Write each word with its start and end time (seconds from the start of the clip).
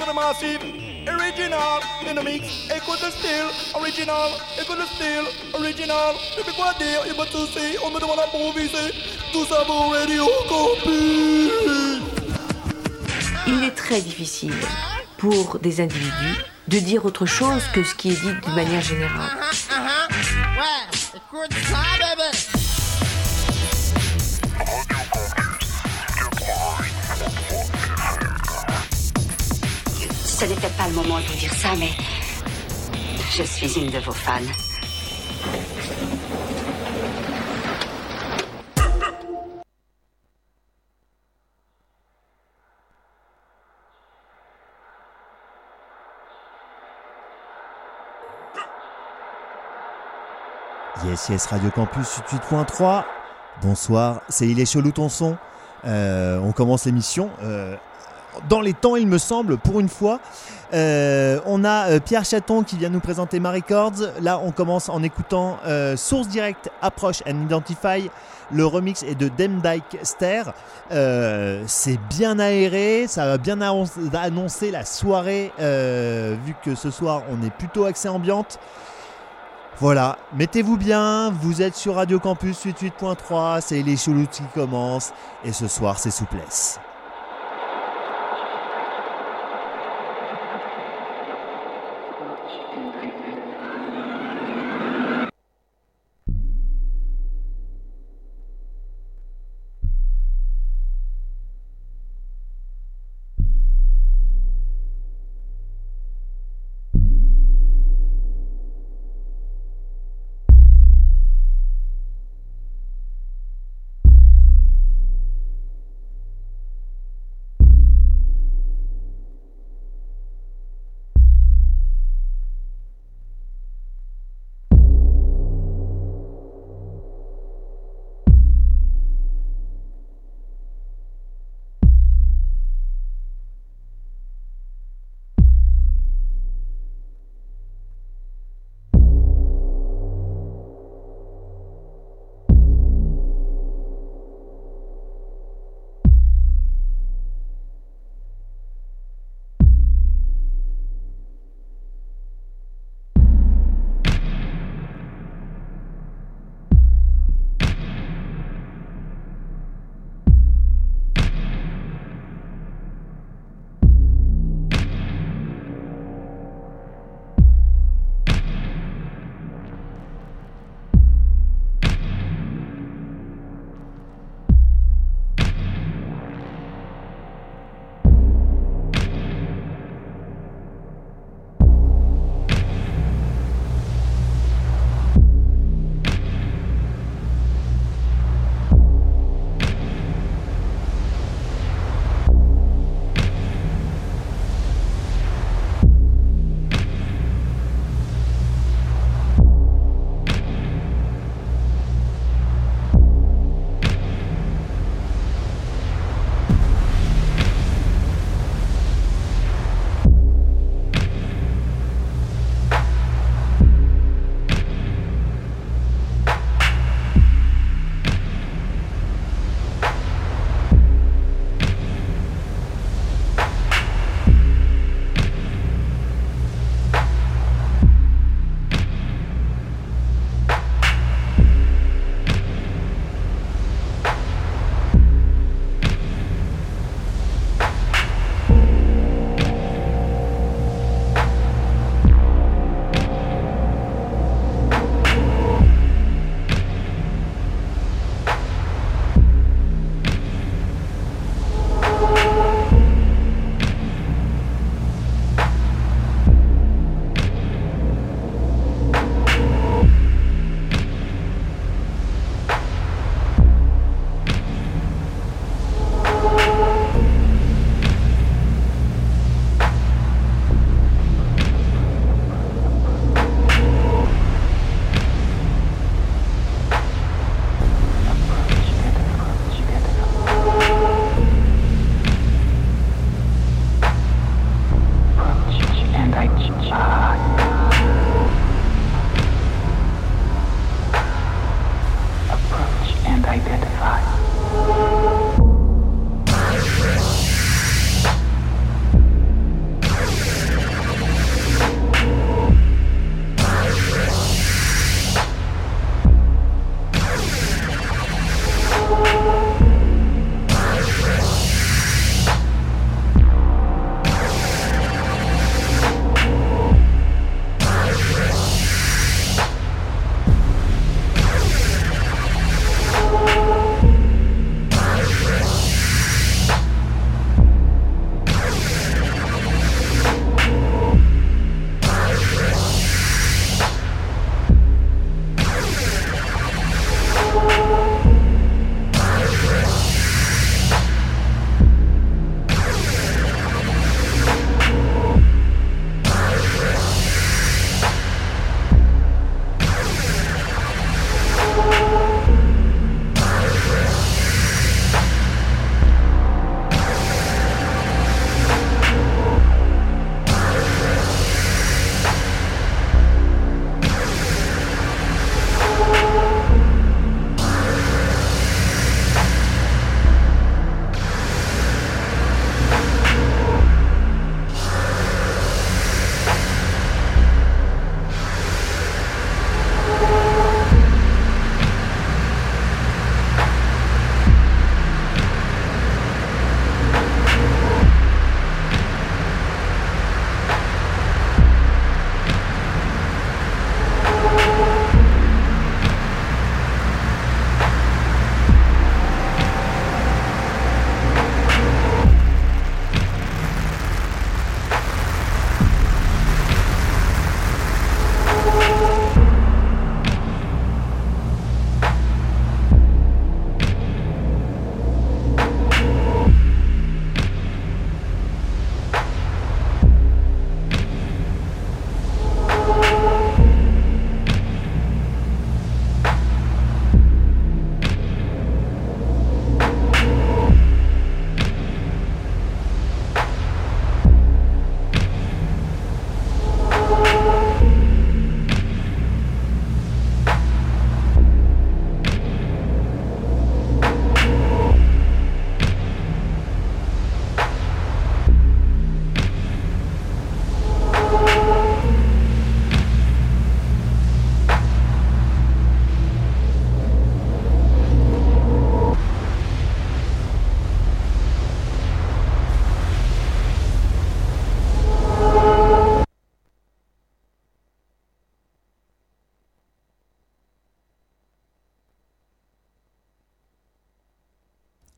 with 0.00 0.08
the 0.08 0.14
massive. 0.14 0.62
Original 1.08 1.80
in 2.06 2.14
the 2.14 2.22
mix, 2.22 2.68
écoute 2.74 3.00
le 3.02 3.10
style. 3.10 3.48
Original, 3.74 4.30
écoute 4.60 4.78
le 4.78 4.86
style. 4.86 5.24
Original, 5.54 6.14
je 6.36 6.42
peux 6.42 6.52
quoi 6.52 6.72
dire, 6.78 7.00
il 7.06 7.16
m'a 7.16 7.26
touché, 7.26 7.76
on 7.84 7.90
me 7.90 8.00
demande 8.00 8.18
à 8.18 8.24
improviser. 8.24 8.92
Tout 9.32 9.44
ça 9.46 9.64
pour 9.66 9.92
Radio 9.92 10.26
Campus. 10.48 11.52
Il 13.46 13.64
est 13.64 13.74
très 13.74 14.00
difficile 14.00 14.54
pour 15.18 15.58
des 15.58 15.80
individus 15.80 16.44
de 16.68 16.78
dire 16.78 17.04
autre 17.04 17.26
chose 17.26 17.62
que 17.72 17.82
ce 17.82 17.94
qui 17.94 18.10
est 18.10 18.20
dit 18.20 18.34
de 18.46 18.54
manière 18.54 18.82
générale. 18.82 19.36
Ouais, 19.70 21.16
écoute 21.16 21.52
ça, 21.68 21.82
bébé. 21.98 22.69
Ce 30.40 30.46
n'était 30.46 30.70
pas 30.70 30.88
le 30.88 30.94
moment 30.94 31.18
de 31.18 31.24
vous 31.24 31.36
dire 31.38 31.52
ça, 31.52 31.68
mais 31.78 31.90
je 33.30 33.42
suis 33.42 33.78
une 33.78 33.90
de 33.90 33.98
vos 33.98 34.10
fans. 34.10 34.40
Yes, 51.04 51.28
yes, 51.28 51.46
Radio 51.48 51.70
Campus 51.70 52.20
88.3. 52.30 53.04
Bonsoir, 53.60 54.22
c'est 54.30 54.48
Il 54.48 54.58
est 54.58 54.64
chelou 54.64 54.90
ton 54.90 55.10
son. 55.10 55.36
Euh, 55.84 56.38
on 56.38 56.52
commence 56.52 56.86
l'émission. 56.86 57.28
euh, 57.42 57.76
dans 58.48 58.60
les 58.60 58.74
temps, 58.74 58.96
il 58.96 59.06
me 59.06 59.18
semble, 59.18 59.58
pour 59.58 59.80
une 59.80 59.88
fois. 59.88 60.20
Euh, 60.72 61.40
on 61.46 61.64
a 61.64 61.90
euh, 61.90 62.00
Pierre 62.00 62.24
Chaton 62.24 62.62
qui 62.62 62.76
vient 62.76 62.90
nous 62.90 63.00
présenter 63.00 63.40
ma 63.40 63.50
Records. 63.50 64.12
Là, 64.20 64.40
on 64.44 64.52
commence 64.52 64.88
en 64.88 65.02
écoutant 65.02 65.58
euh, 65.66 65.96
Source 65.96 66.28
Direct 66.28 66.70
Approach 66.80 67.22
and 67.26 67.42
Identify. 67.46 68.10
Le 68.52 68.66
remix 68.66 69.02
est 69.02 69.14
de 69.14 69.28
Demdike 69.28 69.98
Ster. 70.02 70.42
C'est 71.66 71.98
bien 72.08 72.38
aéré, 72.40 73.06
ça 73.06 73.26
va 73.26 73.38
bien 73.38 73.60
annoncer- 73.60 74.70
la 74.72 74.84
soirée, 74.84 75.52
vu 75.58 76.54
que 76.64 76.74
ce 76.74 76.90
soir 76.90 77.22
on 77.30 77.46
est 77.46 77.50
plutôt 77.50 77.84
axé 77.84 78.08
ambiante. 78.08 78.58
Voilà, 79.78 80.18
mettez-vous 80.34 80.76
bien, 80.76 81.30
vous 81.30 81.62
êtes 81.62 81.76
sur 81.76 81.94
Radio 81.94 82.18
Campus 82.18 82.66
88.3, 82.66 83.60
c'est 83.60 83.82
les 83.82 83.96
Choulouts 83.96 84.26
qui 84.26 84.42
commencent, 84.52 85.12
et 85.44 85.52
ce 85.52 85.68
soir 85.68 85.98
c'est 86.00 86.10
souplesse. 86.10 86.80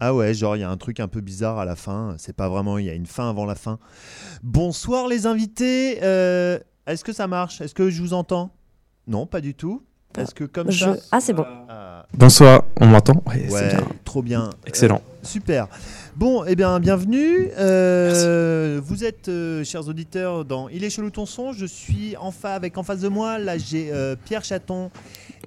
Ah 0.04 0.12
ouais, 0.12 0.34
genre 0.34 0.56
il 0.56 0.60
y 0.60 0.62
a 0.64 0.68
un 0.68 0.76
truc 0.76 0.98
un 0.98 1.06
peu 1.06 1.20
bizarre 1.20 1.60
à 1.60 1.64
la 1.64 1.76
fin. 1.76 2.16
C'est 2.18 2.34
pas 2.34 2.48
vraiment, 2.48 2.76
il 2.78 2.86
y 2.86 2.90
a 2.90 2.92
une 2.92 3.06
fin 3.06 3.30
avant 3.30 3.44
la 3.44 3.54
fin. 3.54 3.78
Bonsoir 4.42 5.06
les 5.06 5.26
invités. 5.26 6.00
Euh, 6.02 6.58
Est-ce 6.88 7.04
que 7.04 7.12
ça 7.12 7.28
marche? 7.28 7.60
Est-ce 7.60 7.72
que 7.72 7.88
je 7.88 8.02
vous 8.02 8.12
entends? 8.12 8.50
Non, 9.06 9.26
pas 9.26 9.40
du 9.40 9.54
tout. 9.54 9.84
Est-ce 10.18 10.34
que 10.34 10.42
comme 10.42 10.72
Je- 10.72 10.86
ça? 10.86 10.96
Ah, 11.12 11.20
c'est 11.20 11.32
bon. 11.32 11.46
Ah, 11.68 12.04
Bonsoir, 12.14 12.64
on 12.80 12.86
m'entend? 12.86 13.22
Ouais, 13.28 13.44
c'est 13.46 13.52
Ouais, 13.54 13.68
bien. 13.68 13.86
trop 14.04 14.22
bien. 14.22 14.50
Excellent. 14.66 14.96
Euh, 15.06 15.18
super. 15.22 15.68
Bon, 16.16 16.44
eh 16.48 16.56
bien, 16.56 16.80
bienvenue. 16.80 17.50
Euh, 17.56 18.80
vous 18.82 19.04
êtes, 19.04 19.28
euh, 19.28 19.62
chers 19.62 19.86
auditeurs, 19.86 20.44
dans 20.44 20.68
Il 20.68 20.82
est 20.82 20.90
chelou 20.90 21.10
ton 21.10 21.26
son. 21.26 21.52
Je 21.52 21.64
suis 21.64 22.16
en 22.16 22.32
fa 22.32 22.54
avec 22.56 22.76
en 22.76 22.82
face 22.82 22.98
de 23.00 23.08
moi, 23.08 23.38
là, 23.38 23.56
j'ai 23.56 23.90
euh, 23.92 24.16
Pierre 24.24 24.42
Chaton 24.44 24.90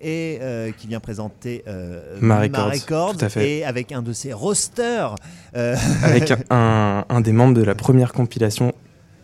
et 0.08 0.38
euh, 0.42 0.72
qui 0.72 0.86
vient 0.86 1.00
présenter 1.00 1.64
euh, 1.68 2.18
Ma 2.22 2.40
Records, 2.42 3.18
tout 3.18 3.26
à 3.26 3.30
fait. 3.30 3.58
et 3.58 3.66
avec 3.66 3.92
un 3.92 4.04
de 4.04 4.14
ses 4.14 4.34
rosters. 4.34 5.16
euh, 5.56 5.76
Avec 6.04 6.32
un, 6.52 7.22
des 7.22 7.32
membres 7.32 7.56
de 7.56 7.64
la 7.64 7.74
première 7.74 8.14
compilation, 8.14 8.72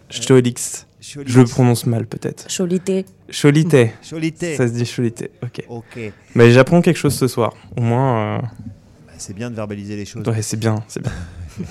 Cholix. 0.10 0.88
Cholix. 1.00 1.32
Je 1.32 1.40
le 1.40 1.46
prononce 1.46 1.86
mal 1.86 2.08
peut-être. 2.08 2.48
Cholité. 2.48 3.06
Cholité. 3.32 3.92
Cholité. 4.08 4.56
Ça 4.56 4.68
se 4.68 4.74
dit 4.74 4.86
Cholité, 4.86 5.30
ok. 5.44 5.66
Ok. 5.70 6.00
Mais 6.34 6.50
j'apprends 6.52 6.82
quelque 6.82 6.98
chose 6.98 7.14
ce 7.16 7.28
soir. 7.28 7.54
Au 7.78 7.82
moins, 7.82 8.38
euh, 8.38 8.42
Bah, 8.42 9.14
c'est 9.20 9.34
bien 9.36 9.52
de 9.52 9.56
verbaliser 9.56 9.96
les 9.96 10.06
choses. 10.06 10.28
ouais, 10.28 10.42
c'est 10.42 10.58
bien, 10.58 10.84
c'est 10.88 11.02
bien. 11.04 11.12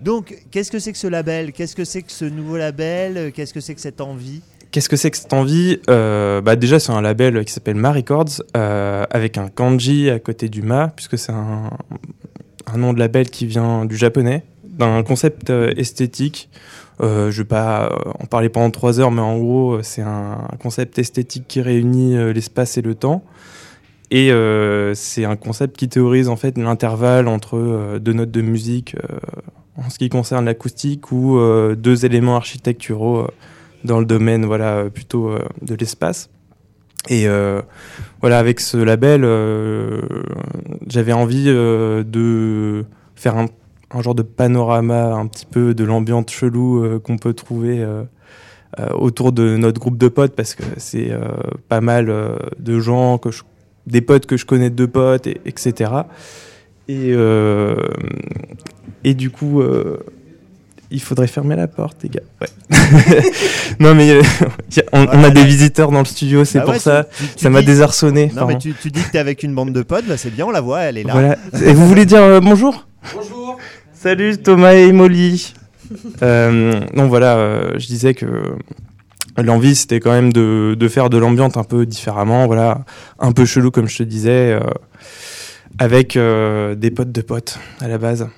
Donc, 0.00 0.36
qu'est-ce 0.50 0.70
que 0.70 0.78
c'est 0.80 0.92
que 0.92 0.98
ce 0.98 1.06
label? 1.06 1.52
Qu'est-ce 1.52 1.76
que 1.76 1.84
c'est 1.84 2.02
que 2.02 2.10
ce 2.10 2.24
nouveau 2.24 2.56
label? 2.56 3.32
Qu'est-ce 3.32 3.54
que 3.54 3.60
c'est 3.60 3.74
que 3.74 3.80
cette 3.80 4.00
envie? 4.00 4.42
Qu'est-ce 4.72 4.88
que 4.88 4.96
c'est 4.96 5.10
que 5.10 5.18
cette 5.18 5.34
envie? 5.34 5.80
Euh, 5.90 6.40
bah 6.40 6.56
Déjà, 6.56 6.80
c'est 6.80 6.92
un 6.92 7.02
label 7.02 7.44
qui 7.44 7.52
s'appelle 7.52 7.74
Ma 7.74 7.92
Records, 7.92 8.42
euh, 8.56 9.04
avec 9.10 9.36
un 9.36 9.48
kanji 9.48 10.08
à 10.08 10.18
côté 10.18 10.48
du 10.48 10.62
Ma, 10.62 10.88
puisque 10.88 11.18
c'est 11.18 11.32
un, 11.32 11.68
un 12.72 12.78
nom 12.78 12.94
de 12.94 12.98
label 12.98 13.28
qui 13.28 13.44
vient 13.44 13.84
du 13.84 13.98
japonais, 13.98 14.44
d'un 14.64 15.02
concept 15.02 15.50
euh, 15.50 15.74
esthétique. 15.76 16.48
Je 17.00 17.30
vais 17.30 17.44
pas 17.44 17.92
en 18.20 18.26
parler 18.26 18.48
pendant 18.48 18.70
trois 18.70 19.00
heures, 19.00 19.10
mais 19.10 19.20
en 19.20 19.36
gros, 19.36 19.82
c'est 19.82 20.02
un, 20.02 20.38
concept 20.60 21.00
esthétique 21.00 21.46
qui 21.48 21.60
réunit 21.60 22.14
l'espace 22.32 22.78
et 22.78 22.82
le 22.82 22.94
temps. 22.94 23.24
Et 24.12 24.30
c'est 24.94 25.24
un 25.24 25.34
concept 25.34 25.76
qui 25.76 25.88
théorise 25.88 26.28
en 26.28 26.36
fait 26.36 26.56
l'intervalle 26.56 27.26
entre 27.26 27.98
deux 27.98 28.12
notes 28.12 28.30
de 28.30 28.40
musique 28.40 28.94
en 29.76 29.90
ce 29.90 29.98
qui 29.98 30.10
concerne 30.10 30.44
l'acoustique 30.44 31.10
ou 31.10 31.40
deux 31.74 32.04
éléments 32.04 32.36
architecturaux 32.36 33.26
dans 33.84 33.98
le 33.98 34.06
domaine 34.06 34.44
voilà 34.44 34.88
plutôt 34.90 35.30
euh, 35.30 35.40
de 35.62 35.74
l'espace. 35.74 36.30
Et 37.08 37.26
euh, 37.26 37.62
voilà, 38.20 38.38
avec 38.38 38.60
ce 38.60 38.76
label, 38.76 39.22
euh, 39.24 40.02
j'avais 40.86 41.12
envie 41.12 41.46
de 41.46 42.84
faire 43.16 43.36
un, 43.36 43.48
genre 44.00 44.14
de 44.14 44.22
panorama 44.22 45.12
un 45.12 45.26
petit 45.26 45.46
peu 45.46 45.74
de 45.74 45.82
l'ambiance 45.84 46.30
chelou 46.30 47.00
qu'on 47.00 47.18
peut 47.18 47.34
trouver 47.34 47.84
autour 48.94 49.32
de 49.32 49.56
notre 49.56 49.80
groupe 49.80 49.98
de 49.98 50.08
potes 50.08 50.34
parce 50.34 50.54
que 50.54 50.62
c'est 50.76 51.10
pas 51.68 51.80
mal 51.80 52.38
de 52.58 52.78
gens 52.78 53.18
que 53.18 53.28
des 53.86 54.00
potes 54.00 54.26
que 54.26 54.36
je 54.36 54.46
connais 54.46 54.70
de 54.70 54.86
potes 54.86 55.26
et, 55.26 55.40
etc. 55.44 55.90
Et 56.88 57.14
et 59.04 59.14
du 59.14 59.30
coup. 59.30 59.60
Il 60.92 61.00
faudrait 61.00 61.26
fermer 61.26 61.56
la 61.56 61.66
porte, 61.68 61.98
les 62.02 62.08
gars. 62.10 62.20
Ouais. 62.40 62.48
non, 63.80 63.94
mais 63.94 64.10
euh, 64.10 64.22
on, 64.92 65.06
on 65.06 65.24
a 65.24 65.30
des 65.30 65.44
visiteurs 65.44 65.90
dans 65.90 65.98
le 66.00 66.04
studio, 66.04 66.44
c'est 66.44 66.58
Bah 66.58 66.64
pour 66.64 66.74
ouais, 66.74 66.78
ça. 66.78 67.04
tu- 67.16 67.24
tu- 67.26 67.32
tu 67.34 67.38
ça 67.42 67.50
m'a 67.50 67.60
dis- 67.60 67.66
désarçonné. 67.66 68.30
Non, 68.34 68.46
mais 68.46 68.58
tu, 68.58 68.74
tu 68.74 68.90
dis 68.90 69.02
que 69.02 69.10
t'es 69.10 69.18
avec 69.18 69.42
une 69.42 69.54
bande 69.54 69.72
de 69.72 69.82
potes, 69.82 70.06
bah 70.06 70.16
c'est 70.16 70.30
bien, 70.30 70.46
on 70.46 70.50
la 70.50 70.60
voit, 70.60 70.80
elle 70.82 70.98
est 70.98 71.02
là. 71.04 71.12
Voilà. 71.12 71.36
Et 71.64 71.72
vous 71.72 71.86
voulez 71.88 72.06
dire 72.06 72.22
euh, 72.22 72.40
bonjour? 72.40 72.86
Bonjour. 73.14 73.58
Salut 73.94 74.36
Thomas 74.38 74.72
et 74.74 74.92
Molly. 74.92 75.54
Euh, 76.22 76.80
non, 76.94 77.06
voilà, 77.08 77.36
euh, 77.36 77.72
je 77.78 77.86
disais 77.86 78.14
que 78.14 78.26
l'envie 79.36 79.74
c'était 79.74 80.00
quand 80.00 80.10
même 80.12 80.32
de, 80.32 80.74
de 80.78 80.88
faire 80.88 81.10
de 81.10 81.18
l'ambiance 81.18 81.56
un 81.56 81.64
peu 81.64 81.86
différemment, 81.86 82.46
voilà, 82.46 82.84
un 83.18 83.32
peu 83.32 83.44
chelou 83.44 83.70
comme 83.70 83.88
je 83.88 83.98
te 83.98 84.02
disais, 84.02 84.52
euh, 84.52 84.60
avec 85.78 86.16
euh, 86.16 86.74
des 86.74 86.90
potes 86.90 87.12
de 87.12 87.20
potes 87.22 87.58
à 87.80 87.88
la 87.88 87.98
base. 87.98 88.28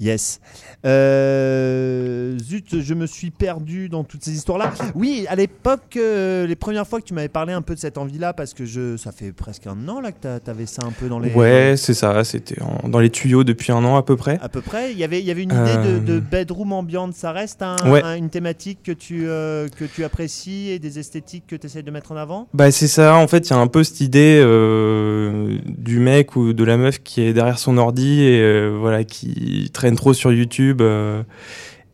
Yes. 0.00 0.40
Euh, 0.86 2.38
zut, 2.38 2.80
je 2.80 2.94
me 2.94 3.06
suis 3.06 3.30
perdu 3.30 3.88
dans 3.88 4.04
toutes 4.04 4.22
ces 4.24 4.32
histoires-là. 4.32 4.72
Oui, 4.94 5.26
à 5.28 5.36
l'époque, 5.36 5.96
euh, 5.96 6.46
les 6.46 6.56
premières 6.56 6.86
fois 6.86 7.00
que 7.00 7.06
tu 7.06 7.14
m'avais 7.14 7.28
parlé 7.28 7.52
un 7.52 7.62
peu 7.62 7.74
de 7.74 7.80
cette 7.80 7.98
envie-là, 7.98 8.32
parce 8.32 8.54
que 8.54 8.64
je, 8.64 8.96
ça 8.96 9.12
fait 9.12 9.32
presque 9.32 9.66
un 9.66 9.88
an 9.88 10.00
là 10.00 10.12
que 10.12 10.20
t'a- 10.20 10.40
t'avais 10.40 10.66
ça 10.66 10.82
un 10.86 10.90
peu 10.92 11.08
dans 11.08 11.18
les. 11.18 11.32
Ouais, 11.32 11.74
c'est 11.76 11.94
ça, 11.94 12.22
c'était 12.24 12.60
en- 12.62 12.88
dans 12.88 12.98
les 13.00 13.10
tuyaux 13.10 13.44
depuis 13.44 13.72
un 13.72 13.84
an 13.84 13.96
à 13.96 14.02
peu 14.02 14.16
près. 14.16 14.38
À 14.42 14.48
peu 14.48 14.60
près, 14.60 14.92
il 14.92 14.98
y 14.98 15.04
avait, 15.04 15.20
il 15.20 15.26
y 15.26 15.30
avait 15.30 15.42
une 15.42 15.50
idée 15.52 15.76
de, 15.76 15.98
de 16.04 16.12
Euh. 16.14 16.20
bedroom 16.20 16.72
ambiante. 16.72 17.14
Ça 17.14 17.32
reste 17.32 17.62
un- 17.62 17.76
Ouais. 17.90 18.02
un- 18.02 18.16
une 18.16 18.30
thématique 18.30 18.78
que 18.84 18.92
tu, 18.92 19.24
euh, 19.28 19.68
que 19.68 19.84
tu 19.84 20.04
apprécies 20.04 20.70
et 20.70 20.78
des 20.78 20.98
esthétiques 20.98 21.44
que 21.46 21.56
tu 21.56 21.66
essaies 21.66 21.82
de 21.82 21.90
mettre 21.90 22.12
en 22.12 22.16
avant? 22.16 22.48
Bah 22.54 22.70
c'est 22.70 22.88
ça, 22.88 23.16
en 23.16 23.26
fait, 23.28 23.48
il 23.48 23.50
y 23.50 23.54
a 23.54 23.58
un 23.58 23.66
peu 23.66 23.84
cette 23.84 24.00
idée 24.00 24.40
euh, 24.42 25.58
du 25.66 25.98
mec 25.98 26.36
ou 26.36 26.52
de 26.52 26.64
la 26.64 26.76
meuf 26.76 27.02
qui 27.02 27.20
est 27.22 27.32
derrière 27.32 27.58
son 27.58 27.76
ordi 27.78 28.22
et 28.22 28.40
euh, 28.40 28.76
voilà 28.78 29.04
qui 29.04 29.70
traîne 29.72 29.96
trop 29.96 30.14
sur 30.14 30.32
YouTube. 30.32 30.75
Euh, 30.80 31.22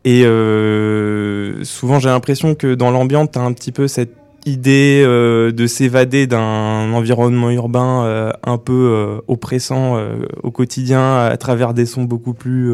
et 0.05 0.25
euh, 0.25 1.63
souvent, 1.63 1.99
j'ai 1.99 2.09
l'impression 2.09 2.55
que 2.55 2.75
dans 2.75 2.91
l'ambiance, 2.91 3.29
t'as 3.31 3.41
un 3.41 3.53
petit 3.53 3.71
peu 3.71 3.87
cette 3.87 4.15
idée 4.45 5.03
euh, 5.05 5.51
de 5.51 5.67
s'évader 5.67 6.27
d'un 6.27 6.91
environnement 6.93 7.49
urbain 7.51 8.03
euh, 8.03 8.31
un 8.43 8.57
peu 8.57 8.73
euh, 8.73 9.21
oppressant 9.27 9.97
au 10.41 10.51
quotidien 10.51 11.17
à 11.17 11.37
travers 11.37 11.73
des 11.73 11.85
sons 11.85 12.03
beaucoup 12.03 12.33
plus 12.33 12.73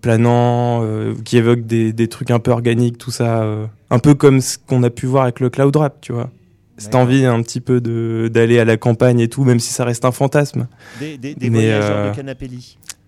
planants, 0.00 0.84
qui 1.24 1.36
évoquent 1.36 1.66
des, 1.66 1.92
des 1.92 2.08
trucs 2.08 2.30
un 2.30 2.38
peu 2.38 2.50
organiques, 2.50 2.98
tout 2.98 3.10
ça, 3.10 3.44
un 3.90 3.98
peu 3.98 4.14
comme 4.14 4.40
ce 4.40 4.58
qu'on 4.58 4.82
a 4.82 4.90
pu 4.90 5.06
voir 5.06 5.24
avec 5.24 5.40
le 5.40 5.50
cloud 5.50 5.76
rap, 5.76 6.00
tu 6.00 6.12
vois. 6.12 6.30
Cette 6.78 6.94
envie 6.94 7.26
un 7.26 7.42
petit 7.42 7.60
peu 7.60 7.82
de 7.82 8.30
d'aller 8.32 8.58
à 8.58 8.64
la 8.64 8.78
campagne 8.78 9.20
et 9.20 9.28
tout, 9.28 9.44
même 9.44 9.60
si 9.60 9.70
ça 9.70 9.84
reste 9.84 10.06
un 10.06 10.12
fantasme. 10.12 10.66
Des, 10.98 11.18
des, 11.18 11.34
des 11.34 11.50
Mais, 11.50 11.58
voyageurs 11.58 12.10
de 12.10 12.16
canapé. 12.16 12.48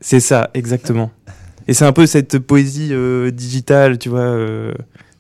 C'est 0.03 0.21
ça, 0.21 0.51
exactement. 0.53 1.11
Et 1.69 1.75
c'est 1.75 1.85
un 1.85 1.93
peu 1.93 2.07
cette 2.07 2.39
poésie 2.41 2.89
euh, 2.93 3.31
digitale, 3.31 3.99
tu 3.99 4.09
vois, 4.09 4.21
euh, 4.21 4.75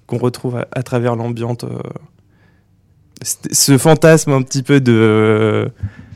qu'on 0.07 0.19
retrouve 0.19 0.57
à, 0.57 0.67
à 0.73 0.83
travers 0.83 1.17
l'ambiance. 1.17 1.59
euh, 1.65 1.79
ce 3.23 3.79
fantasme 3.79 4.33
un 4.33 4.43
petit 4.43 4.65
peu 4.65 4.81
de, 4.81 5.71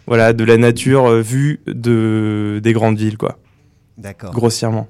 voilà, 0.08 0.32
de 0.32 0.42
la 0.42 0.56
nature 0.56 1.22
vue 1.22 1.60
de, 1.68 2.60
des 2.60 2.72
grandes 2.72 2.98
villes, 2.98 3.16
quoi, 3.16 3.38
D'accord. 3.96 4.32
grossièrement. 4.32 4.88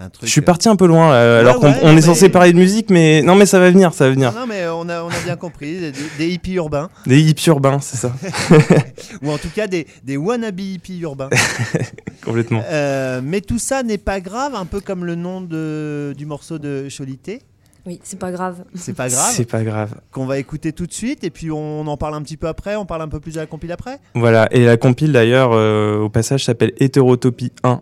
Un 0.00 0.10
truc, 0.10 0.26
Je 0.26 0.30
suis 0.30 0.40
euh, 0.40 0.44
parti 0.44 0.68
un 0.68 0.76
peu 0.76 0.86
loin, 0.86 1.12
euh, 1.12 1.40
alors 1.40 1.58
qu'on 1.58 1.72
ouais, 1.72 1.80
on 1.82 1.96
est 1.96 2.02
censé 2.02 2.28
parler 2.28 2.52
de 2.52 2.58
musique, 2.58 2.88
mais 2.88 3.20
non, 3.22 3.34
mais 3.34 3.46
ça 3.46 3.58
va 3.58 3.68
venir, 3.68 3.92
ça 3.92 4.04
va 4.06 4.10
venir. 4.12 4.32
Non, 4.32 4.46
mais 4.46 4.64
on 4.68 4.88
a, 4.88 5.02
on 5.02 5.08
a 5.08 5.20
bien 5.24 5.34
compris, 5.34 5.76
des, 5.80 5.92
des 6.18 6.28
hippies 6.28 6.54
urbains, 6.54 6.88
Des 7.04 7.20
hippies 7.20 7.48
urbains, 7.48 7.80
c'est 7.80 7.96
ça, 7.96 8.12
ou 9.22 9.30
en 9.32 9.38
tout 9.38 9.48
cas 9.52 9.66
des, 9.66 9.88
des 10.04 10.16
wannabe 10.16 10.60
hippies 10.60 11.00
urbains. 11.00 11.30
complètement. 12.24 12.62
Euh, 12.70 13.20
mais 13.24 13.40
tout 13.40 13.58
ça 13.58 13.82
n'est 13.82 13.98
pas 13.98 14.20
grave, 14.20 14.54
un 14.54 14.66
peu 14.66 14.80
comme 14.80 15.04
le 15.04 15.16
nom 15.16 15.40
de, 15.40 16.14
du 16.16 16.26
morceau 16.26 16.58
de 16.60 16.86
Cholité. 16.96 17.42
Oui, 17.84 17.98
c'est 18.04 18.18
pas 18.18 18.30
grave. 18.30 18.64
C'est 18.74 18.94
pas 18.94 19.08
grave, 19.08 19.32
C'est 19.32 19.50
pas 19.50 19.64
grave. 19.64 19.94
qu'on 20.12 20.26
va 20.26 20.38
écouter 20.38 20.72
tout 20.72 20.86
de 20.86 20.92
suite, 20.92 21.24
et 21.24 21.30
puis 21.30 21.50
on 21.50 21.86
en 21.86 21.96
parle 21.96 22.14
un 22.14 22.22
petit 22.22 22.36
peu 22.36 22.46
après, 22.46 22.76
on 22.76 22.86
parle 22.86 23.02
un 23.02 23.08
peu 23.08 23.18
plus 23.18 23.34
de 23.34 23.40
la 23.40 23.46
compile 23.46 23.72
après. 23.72 23.98
Voilà, 24.14 24.46
et 24.52 24.64
la 24.64 24.76
compile 24.76 25.10
d'ailleurs, 25.10 25.50
euh, 25.54 25.98
au 25.98 26.08
passage, 26.08 26.44
s'appelle 26.44 26.72
Hétérotopie 26.78 27.50
1. 27.64 27.80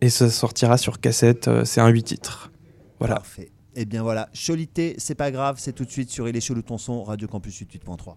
Et 0.00 0.10
ça 0.10 0.30
sortira 0.30 0.78
sur 0.78 1.00
cassette, 1.00 1.48
euh, 1.48 1.64
c'est 1.64 1.80
un 1.80 1.88
8 1.88 2.02
titres. 2.02 2.52
Voilà. 2.98 3.16
Parfait. 3.16 3.50
Et 3.74 3.84
bien 3.84 4.02
voilà, 4.02 4.28
Cholité, 4.34 4.96
c'est 4.98 5.14
pas 5.14 5.30
grave, 5.30 5.56
c'est 5.58 5.72
tout 5.72 5.84
de 5.84 5.90
suite 5.90 6.10
sur 6.10 6.28
Il 6.28 6.36
est 6.36 6.40
chelou 6.40 6.62
Radio 7.04 7.28
Campus 7.28 7.62
88.3. 7.62 8.16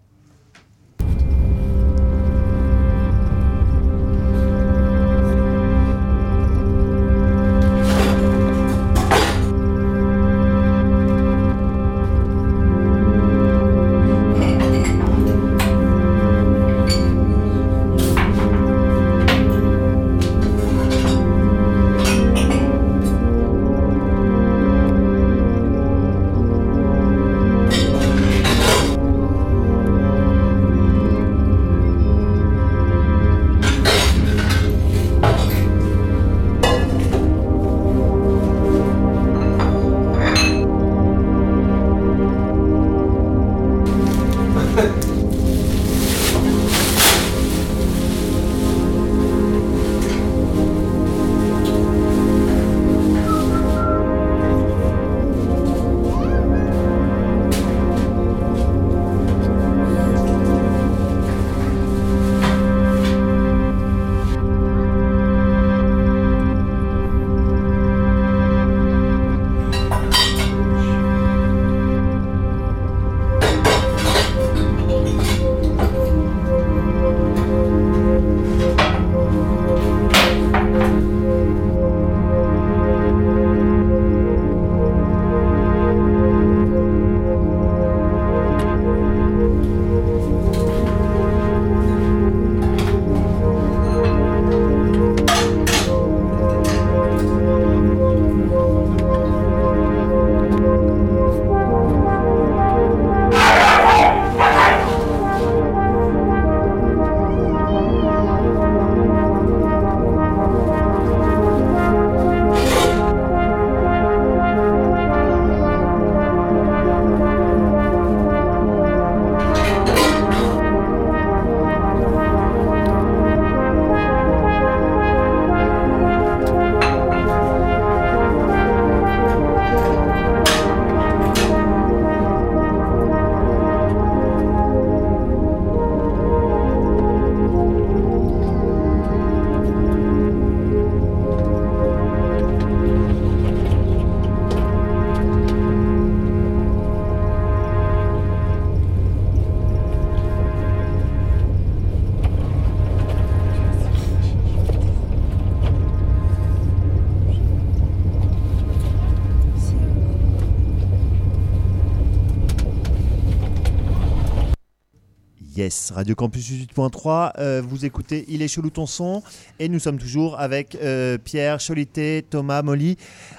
Radio 165.89 166.13
Campus 166.13 166.51
8.3, 166.51 167.31
euh, 167.39 167.61
vous 167.67 167.85
écoutez 167.85 168.25
Il 168.27 168.43
est 168.43 168.47
chelou 168.47 168.69
ton 168.69 168.85
son 168.85 169.23
et 169.57 169.67
nous 169.67 169.79
sommes 169.79 169.97
toujours 169.97 170.39
avec 170.39 170.75
euh, 170.75 171.17
Pierre, 171.17 171.57
Cholité, 171.57 172.23
Thomas, 172.29 172.61
Molly 172.61 172.97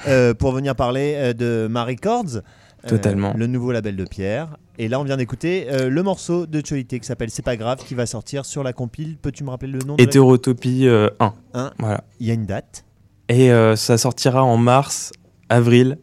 euh, 0.08 0.34
pour 0.34 0.50
venir 0.50 0.74
parler 0.74 1.34
de 1.34 1.68
Marie 1.70 1.96
Cords. 1.96 2.40
Totalement. 2.88 3.32
le 3.36 3.46
nouveau 3.46 3.70
label 3.70 3.94
de 3.94 4.04
Pierre. 4.04 4.56
Et 4.76 4.88
là, 4.88 4.98
on 4.98 5.04
vient 5.04 5.16
d'écouter 5.16 5.68
le 5.70 6.02
morceau 6.02 6.46
de 6.46 6.60
Cholité 6.60 6.98
qui 6.98 7.06
s'appelle 7.06 7.30
C'est 7.30 7.44
pas 7.44 7.56
grave, 7.56 7.78
qui 7.86 7.94
va 7.94 8.06
sortir 8.06 8.44
sur 8.44 8.64
la 8.64 8.72
compile. 8.72 9.18
Peux-tu 9.22 9.44
me 9.44 9.50
rappeler 9.50 9.70
le 9.70 9.78
nom 9.78 9.94
Hétérotopie 9.98 10.88
euh, 10.88 11.08
1. 11.20 11.32
Un. 11.54 11.70
Voilà. 11.78 12.02
Il 12.18 12.26
y 12.26 12.32
a 12.32 12.34
une 12.34 12.46
date. 12.46 12.84
Et 13.28 13.50
ça 13.76 13.98
sortira 13.98 14.42
en 14.42 14.56
mars, 14.56 15.12
avril. 15.48 15.98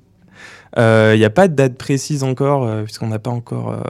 Il 0.78 1.18
n'y 1.18 1.26
a 1.26 1.30
pas 1.30 1.50
de 1.50 1.56
date 1.56 1.76
précise 1.76 2.24
encore, 2.24 2.84
puisqu'on 2.86 3.08
n'a 3.08 3.20
pas 3.20 3.32
encore 3.32 3.84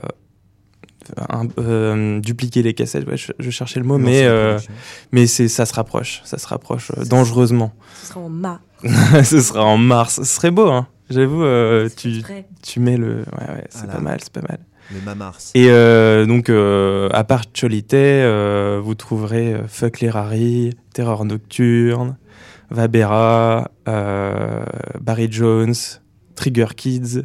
un- 1.30 1.48
euh, 1.60 2.20
dupliqué 2.20 2.62
les 2.64 2.74
cassettes. 2.74 3.08
Ouais, 3.08 3.18
je, 3.18 3.32
je 3.40 3.50
cherchais 3.50 3.80
le 3.80 3.86
mot, 3.86 3.98
Non, 3.98 4.06
mais, 4.06 4.24
euh, 4.26 4.52
production. 4.56 4.74
mais 5.12 5.28
c'est, 5.28 5.48
ça 5.48 5.66
se 5.66 5.74
rapproche. 5.74 6.22
Ça 6.26 6.38
se 6.38 6.48
rapproche 6.48 6.92
euh, 6.98 7.06
dangereusement. 7.06 7.74
Ce 8.02 8.08
sera 8.08 8.20
en 8.22 8.30
ma. 8.30 8.62
Ce 9.24 9.42
sera 9.42 9.66
en 9.66 9.78
mars. 9.78 10.16
Ce 10.16 10.24
serait 10.24 10.52
beau, 10.52 10.70
hein. 10.70 10.88
J'avoue, 11.10 11.44
euh, 11.44 11.90
tu, 11.96 12.20
Vrai. 12.22 12.46
tu 12.62 12.80
mets 12.80 12.96
le. 12.98 13.18
Ouais, 13.38 13.54
ouais, 13.56 13.64
c'est 13.70 13.80
Voilà. 13.80 13.94
pas 13.94 14.00
mal, 14.00 14.20
c'est 14.22 14.32
pas 14.34 14.42
mal. 14.48 14.60
Le 14.94 15.02
Mamars. 15.02 15.38
Et 15.54 15.68
euh, 15.70 16.26
donc, 16.26 16.50
euh, 16.50 17.10
à 17.12 17.24
part 17.24 17.44
Cholité, 17.54 17.98
euh, 17.98 18.80
vous 18.84 18.96
trouverez 18.96 19.56
Fuck 19.68 20.00
les 20.00 20.10
Rari, 20.10 20.76
Terreur 20.94 21.26
Nocturne, 21.26 22.18
Vabera, 22.72 23.70
euh, 23.88 24.64
Barry 25.02 25.28
Jones, 25.32 25.74
Trigger 26.36 26.68
Kids. 26.76 27.24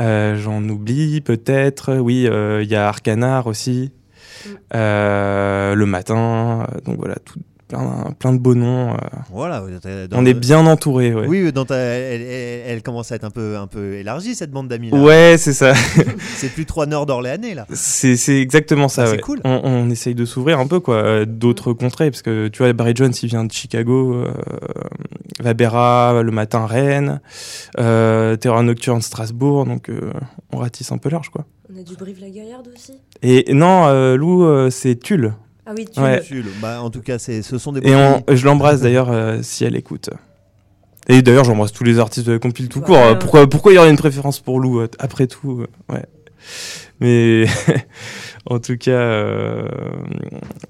Euh, 0.00 0.36
J'en 0.36 0.62
oublie 0.68 1.20
peut-être. 1.20 1.96
Oui, 1.96 2.26
euh, 2.26 2.62
il 2.62 2.68
y 2.68 2.74
a 2.74 2.88
Arcanar 2.88 3.46
aussi. 3.46 3.92
Mm. 4.44 4.50
Euh, 4.74 5.74
le 5.74 5.86
matin. 5.86 6.66
Donc 6.84 6.98
voilà, 6.98 7.16
tout, 7.16 7.40
plein, 7.68 8.12
plein 8.18 8.32
de 8.32 8.38
beaux 8.38 8.54
noms. 8.54 8.92
euh. 8.92 8.96
Voilà. 9.30 9.60
dans 9.60 10.18
On 10.18 10.22
le- 10.22 10.28
est 10.28 10.34
bien 10.34 10.66
entouré. 10.66 11.14
Ouais, 11.14 11.26
Oui, 11.26 11.52
dans 11.52 11.64
ta- 11.64 11.76
elle, 11.76 12.22
elle- 12.22 12.62
elle 12.66 12.82
commence 12.82 13.10
à 13.12 13.16
être 13.16 13.24
un 13.24 13.30
peu, 13.30 13.56
un 13.56 13.66
peu 13.66 13.94
élargie 13.94 14.34
cette 14.34 14.50
bande 14.50 14.68
d'amis. 14.68 14.90
Ouais, 14.92 15.36
c'est 15.38 15.52
ça. 15.52 15.72
C'est 16.36 16.52
plus 16.52 16.66
trois 16.66 16.86
Nord 16.86 17.06
d'Orléanais 17.06 17.54
là. 17.54 17.66
C'est 17.72 18.16
c'est 18.16 18.40
exactement 18.40 18.88
ça. 18.88 19.04
Ah, 19.04 19.06
c'est 19.06 19.20
cool. 19.20 19.40
On, 19.44 19.60
on 19.64 19.90
essaye 19.90 20.14
de 20.14 20.24
s'ouvrir 20.24 20.58
un 20.58 20.66
peu, 20.66 20.80
quoi, 20.80 20.96
euh, 20.96 21.24
d'autres 21.24 21.72
contrées, 21.72 22.10
parce 22.10 22.22
que 22.22 22.48
tu 22.48 22.58
vois, 22.62 22.72
Barry 22.72 22.92
Jones, 22.94 23.12
il 23.22 23.28
vient 23.28 23.44
de 23.44 23.52
Chicago, 23.52 24.14
euh, 24.14 24.30
Vabera, 25.40 26.22
le 26.22 26.30
matin 26.30 26.66
Rennes, 26.66 27.20
euh, 27.78 28.36
Terreur 28.36 28.62
Nocturne 28.62 29.00
Strasbourg, 29.02 29.64
donc 29.66 29.88
euh, 29.88 30.12
on 30.52 30.58
ratisse 30.58 30.92
un 30.92 30.98
peu 30.98 31.08
large, 31.08 31.30
quoi. 31.30 31.44
On 31.74 31.78
a 31.78 31.82
du 31.82 31.94
Brive 31.96 32.20
la 32.20 32.30
Gaillarde 32.30 32.68
aussi? 32.74 32.92
Et 33.22 33.52
non, 33.54 33.86
euh, 33.86 34.16
Lou, 34.16 34.44
euh, 34.44 34.70
c'est 34.70 34.96
Tulle. 34.96 35.34
Ah 35.66 35.72
oui, 35.76 35.86
tu 35.92 36.00
Ouais. 36.00 36.20
Tulle. 36.20 36.46
Bah, 36.60 36.82
en 36.82 36.90
tout 36.90 37.00
cas, 37.00 37.18
c'est, 37.18 37.42
ce 37.42 37.58
sont 37.58 37.72
des 37.72 37.80
Et 37.88 37.94
on, 37.94 38.22
je 38.28 38.44
l'embrasse 38.44 38.80
d'ailleurs 38.80 39.10
euh, 39.10 39.40
si 39.42 39.64
elle 39.64 39.76
écoute. 39.76 40.10
Et 41.08 41.22
d'ailleurs, 41.22 41.44
j'embrasse 41.44 41.72
tous 41.72 41.84
les 41.84 41.98
artistes 41.98 42.26
de 42.26 42.32
la 42.32 42.38
compile 42.38 42.68
tout 42.68 42.80
court. 42.80 42.96
Euh, 42.96 43.12
ouais. 43.12 43.18
Pourquoi, 43.18 43.48
pourquoi 43.48 43.72
il 43.72 43.76
y 43.76 43.78
aurait 43.78 43.90
une 43.90 43.96
préférence 43.96 44.40
pour 44.40 44.60
Lou 44.60 44.80
euh, 44.80 44.88
Après 44.98 45.26
tout, 45.26 45.62
euh, 45.62 45.94
ouais. 45.94 46.04
Mais 47.00 47.46
en 48.46 48.58
tout 48.58 48.76
cas, 48.76 48.90
euh, 48.90 49.68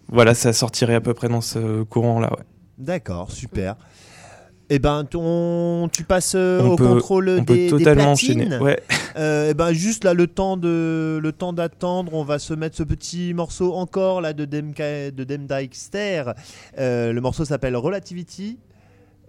voilà, 0.09 0.35
ça 0.35 0.53
sortirait 0.53 0.95
à 0.95 1.01
peu 1.01 1.15
près 1.15 1.29
dans 1.29 1.41
ce 1.41 1.83
courant-là. 1.83 2.31
Ouais. 2.31 2.45
D'accord, 2.79 3.31
super. 3.31 3.77
Eh 4.75 4.79
ben, 4.81 5.05
ton, 5.05 5.89
tu 5.93 6.03
passes 6.03 6.35
euh, 6.35 6.61
On 6.63 6.71
au 6.73 6.77
peut- 6.77 6.87
contrôle 6.89 7.29
On 7.29 7.37
des, 7.37 7.45
peut 7.45 7.55
des 7.55 7.69
totalement 7.69 8.15
platines. 8.15 8.41
enchaîner. 8.43 8.59
Ouais. 8.59 8.81
Euh, 9.17 9.51
eh 9.53 9.55
ben, 9.55 9.73
juste 9.73 10.03
là, 10.03 10.13
le 10.13 10.27
temps 10.27 10.57
de, 10.57 11.21
le 11.23 11.31
temps 11.31 11.53
d'attendre, 11.53 12.15
on 12.15 12.25
va 12.25 12.41
se 12.41 12.53
mettre 12.53 12.75
ce 12.77 12.83
petit 12.83 13.33
morceau 13.33 13.73
encore 13.75 14.21
là 14.21 14.33
de 14.33 14.45
Dem, 14.45 14.73
de 14.73 15.23
Dem 15.23 15.47
Dijkster. 15.47 16.25
Euh, 16.81 17.13
le 17.13 17.21
morceau 17.21 17.45
s'appelle 17.45 17.77
Relativity. 17.77 18.59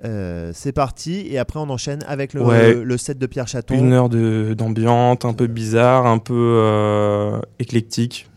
Euh, 0.03 0.49
c'est 0.55 0.71
parti 0.71 1.27
et 1.29 1.37
après 1.37 1.59
on 1.59 1.69
enchaîne 1.69 2.03
avec 2.07 2.33
le, 2.33 2.41
Ouais. 2.43 2.73
le 2.73 2.97
set 2.97 3.19
de 3.19 3.27
Pierre 3.27 3.47
Chaton. 3.47 3.75
Une 3.75 3.93
heure 3.93 4.09
de- 4.09 4.55
d'ambiance, 4.57 5.23
un 5.23 5.33
peu 5.33 5.45
bizarre, 5.45 6.07
un 6.07 6.17
peu 6.17 6.33
euh, 6.35 7.39
éclectique. 7.59 8.27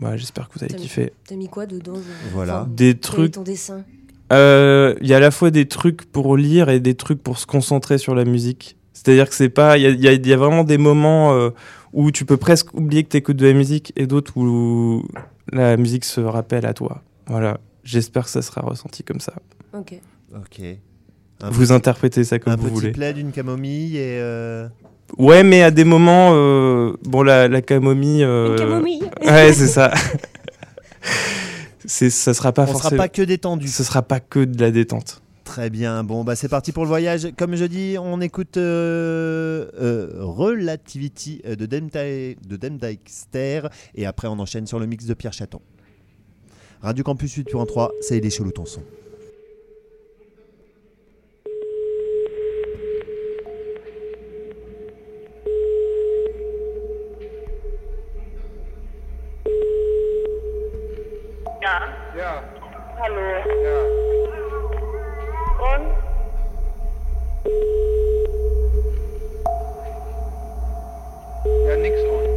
Ouais, 0.00 0.16
J'espère 0.16 0.48
que 0.48 0.58
vous 0.58 0.64
avez 0.64 0.74
kiffé. 0.76 1.12
T'as 1.28 1.34
mis 1.34 1.48
quoi 1.48 1.66
dedans 1.66 1.98
Voilà. 2.32 2.60
Enfin, 2.60 2.70
Des 2.70 2.96
trucs 2.96 3.32
ton 3.32 3.42
dessin? 3.42 3.82
Il 4.32 5.06
y 5.06 5.14
a 5.14 5.16
à 5.16 5.20
la 5.20 5.30
fois 5.30 5.50
des 5.50 5.66
trucs 5.66 6.04
pour 6.10 6.36
lire 6.36 6.68
et 6.68 6.80
des 6.80 6.94
trucs 6.94 7.22
pour 7.22 7.38
se 7.38 7.46
concentrer 7.46 7.98
sur 7.98 8.14
la 8.14 8.24
musique. 8.24 8.76
C'est-à-dire 8.92 9.28
que 9.28 9.34
c'est 9.34 9.48
pas, 9.48 9.78
il 9.78 9.82
y 9.82 9.86
a, 9.86 9.90
il 9.90 10.00
y 10.00 10.08
a- 10.08 10.12
il 10.12 10.26
y 10.26 10.32
a 10.32 10.36
vraiment 10.36 10.62
des 10.64 10.78
moments 10.78 11.32
euh, 11.34 11.50
où 11.92 12.10
tu 12.12 12.24
peux 12.24 12.36
presque 12.36 12.72
oublier 12.74 13.02
que 13.04 13.08
tu 13.08 13.16
écoutes 13.16 13.36
de 13.36 13.46
la 13.46 13.52
musique 13.52 13.92
et 13.96 14.06
d'autres 14.06 14.36
où 14.36 15.02
la 15.52 15.76
musique 15.76 16.04
se 16.04 16.20
rappelle 16.20 16.66
à 16.66 16.72
toi. 16.74 17.02
Voilà. 17.26 17.58
J'espère 17.84 18.24
que 18.24 18.30
ça 18.30 18.42
sera 18.42 18.60
ressenti 18.60 19.02
comme 19.02 19.18
ça. 19.20 19.32
Ok. 19.76 19.94
Ok. 20.36 20.60
Un, 21.42 21.50
vous 21.50 21.72
interprétez 21.72 22.22
ça 22.22 22.38
comme 22.38 22.52
un 22.52 22.56
vous 22.56 22.66
petit 22.68 22.74
voulez. 22.74 22.92
plaid, 22.92 23.18
une 23.18 23.32
camomille 23.32 23.96
et. 23.96 24.18
euh, 24.20 24.68
Ouais, 25.18 25.42
mais 25.42 25.62
à 25.62 25.70
des 25.72 25.84
moments, 25.84 26.30
euh, 26.32 26.92
bon, 27.02 27.22
la, 27.22 27.48
la 27.48 27.60
camomille. 27.60 28.22
euh, 28.24 28.50
Une 28.52 28.56
camomille. 28.56 29.02
Ouais, 29.24 29.52
c'est 29.52 29.66
ça. 29.66 29.92
c'est, 31.86 32.10
ça 32.10 32.34
sera 32.34 32.52
pas 32.52 32.62
on 32.62 32.66
sera 32.68 32.78
forcément. 32.80 33.02
pas 33.02 33.08
que 33.08 33.22
détendu. 33.22 33.68
Ce 33.68 33.84
sera 33.84 34.02
pas 34.02 34.20
que 34.20 34.44
de 34.44 34.60
la 34.60 34.70
détente. 34.70 35.22
Très 35.44 35.70
bien, 35.70 36.02
bon 36.04 36.24
bah 36.24 36.34
c'est 36.36 36.48
parti 36.48 36.72
pour 36.72 36.84
le 36.84 36.88
voyage. 36.88 37.28
Comme 37.36 37.56
je 37.56 37.64
dis, 37.64 37.96
on 38.00 38.20
écoute 38.20 38.56
euh, 38.56 39.66
euh, 39.80 40.08
Relativity 40.20 41.42
euh, 41.44 41.56
de 41.56 41.66
Dem, 41.66 41.88
Dij- 41.88 42.36
de 42.46 42.56
Dem 42.56 42.78
Dijkster 42.78 43.62
et 43.94 44.06
après 44.06 44.28
on 44.28 44.38
enchaîne 44.38 44.66
sur 44.66 44.78
le 44.78 44.86
mix 44.86 45.04
de 45.04 45.14
Pierre 45.14 45.32
Chaton. 45.32 45.60
Radio 46.80 47.04
Campus 47.04 47.36
8.3, 47.36 47.90
c'est 48.00 48.20
les 48.20 48.30
chelou 48.30 48.50
ton 48.52 48.64
son. 48.64 48.82
Ja. 61.72 61.88
Ja, 62.14 62.42
Hallo. 63.00 63.20
ja. 63.64 63.78
Und? 65.74 65.86
Ja, 71.66 71.76
nix 71.78 71.98
und. 72.02 72.28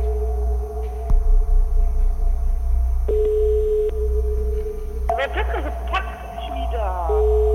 Wer 5.18 5.28
bist 5.28 5.50
du 5.54 5.64
gepackt 5.64 6.16
wieder? 6.54 7.55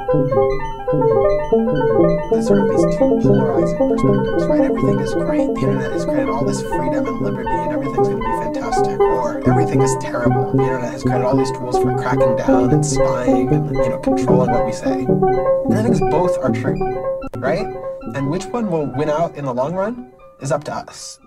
There's 2.31 2.47
sort 2.47 2.59
of 2.59 2.67
these 2.67 2.83
two 2.97 3.19
polarizing 3.23 3.77
perspectives, 3.77 4.45
right? 4.45 4.59
Everything 4.61 4.99
is 4.99 5.13
great, 5.13 5.47
the 5.55 5.61
internet 5.61 5.93
has 5.93 6.03
created 6.03 6.27
all 6.27 6.43
this 6.43 6.61
freedom 6.63 7.05
and 7.07 7.21
liberty, 7.21 7.49
and 7.49 7.71
everything's 7.71 8.09
going 8.09 8.19
to 8.19 8.25
be 8.25 8.31
fantastic. 8.43 8.99
Or 8.99 9.37
everything 9.47 9.81
is 9.81 9.95
terrible. 10.01 10.51
The 10.51 10.63
internet 10.63 10.91
has 10.91 11.03
created 11.03 11.23
all 11.23 11.37
these 11.37 11.51
tools 11.51 11.77
for 11.77 11.95
cracking 11.97 12.35
down 12.35 12.71
and 12.71 12.85
spying 12.85 13.53
and 13.53 13.73
you 13.73 13.89
know 13.89 13.99
controlling 13.99 14.51
what 14.51 14.65
we 14.65 14.73
say. 14.73 15.05
And 15.05 15.73
I 15.73 15.81
think 15.81 15.97
both 16.11 16.37
are 16.39 16.51
true, 16.51 16.77
right? 17.37 17.65
And 18.13 18.29
which 18.29 18.43
one 18.47 18.69
will 18.69 18.87
win 18.87 19.09
out 19.09 19.37
in 19.37 19.45
the 19.45 19.53
long 19.53 19.75
run 19.75 20.11
is 20.41 20.51
up 20.51 20.65
to 20.65 20.73
us. 20.73 21.19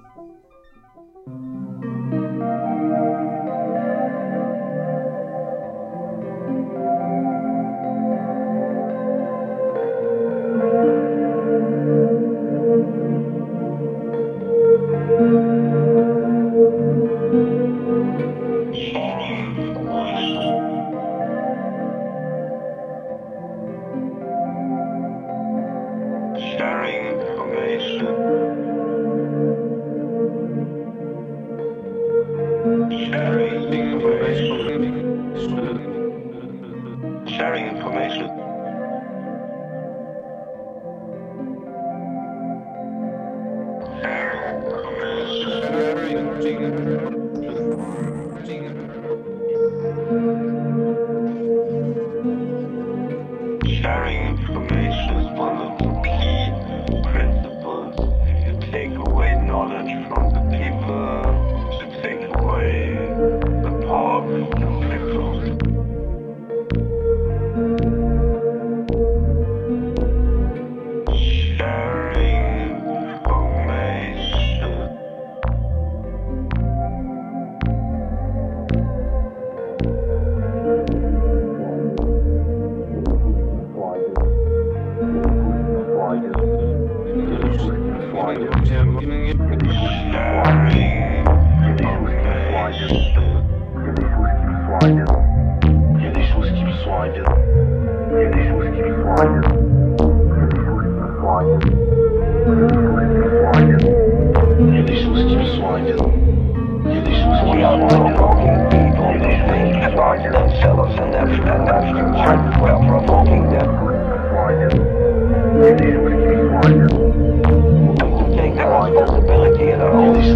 Il 120.24 120.30
y 120.30 120.32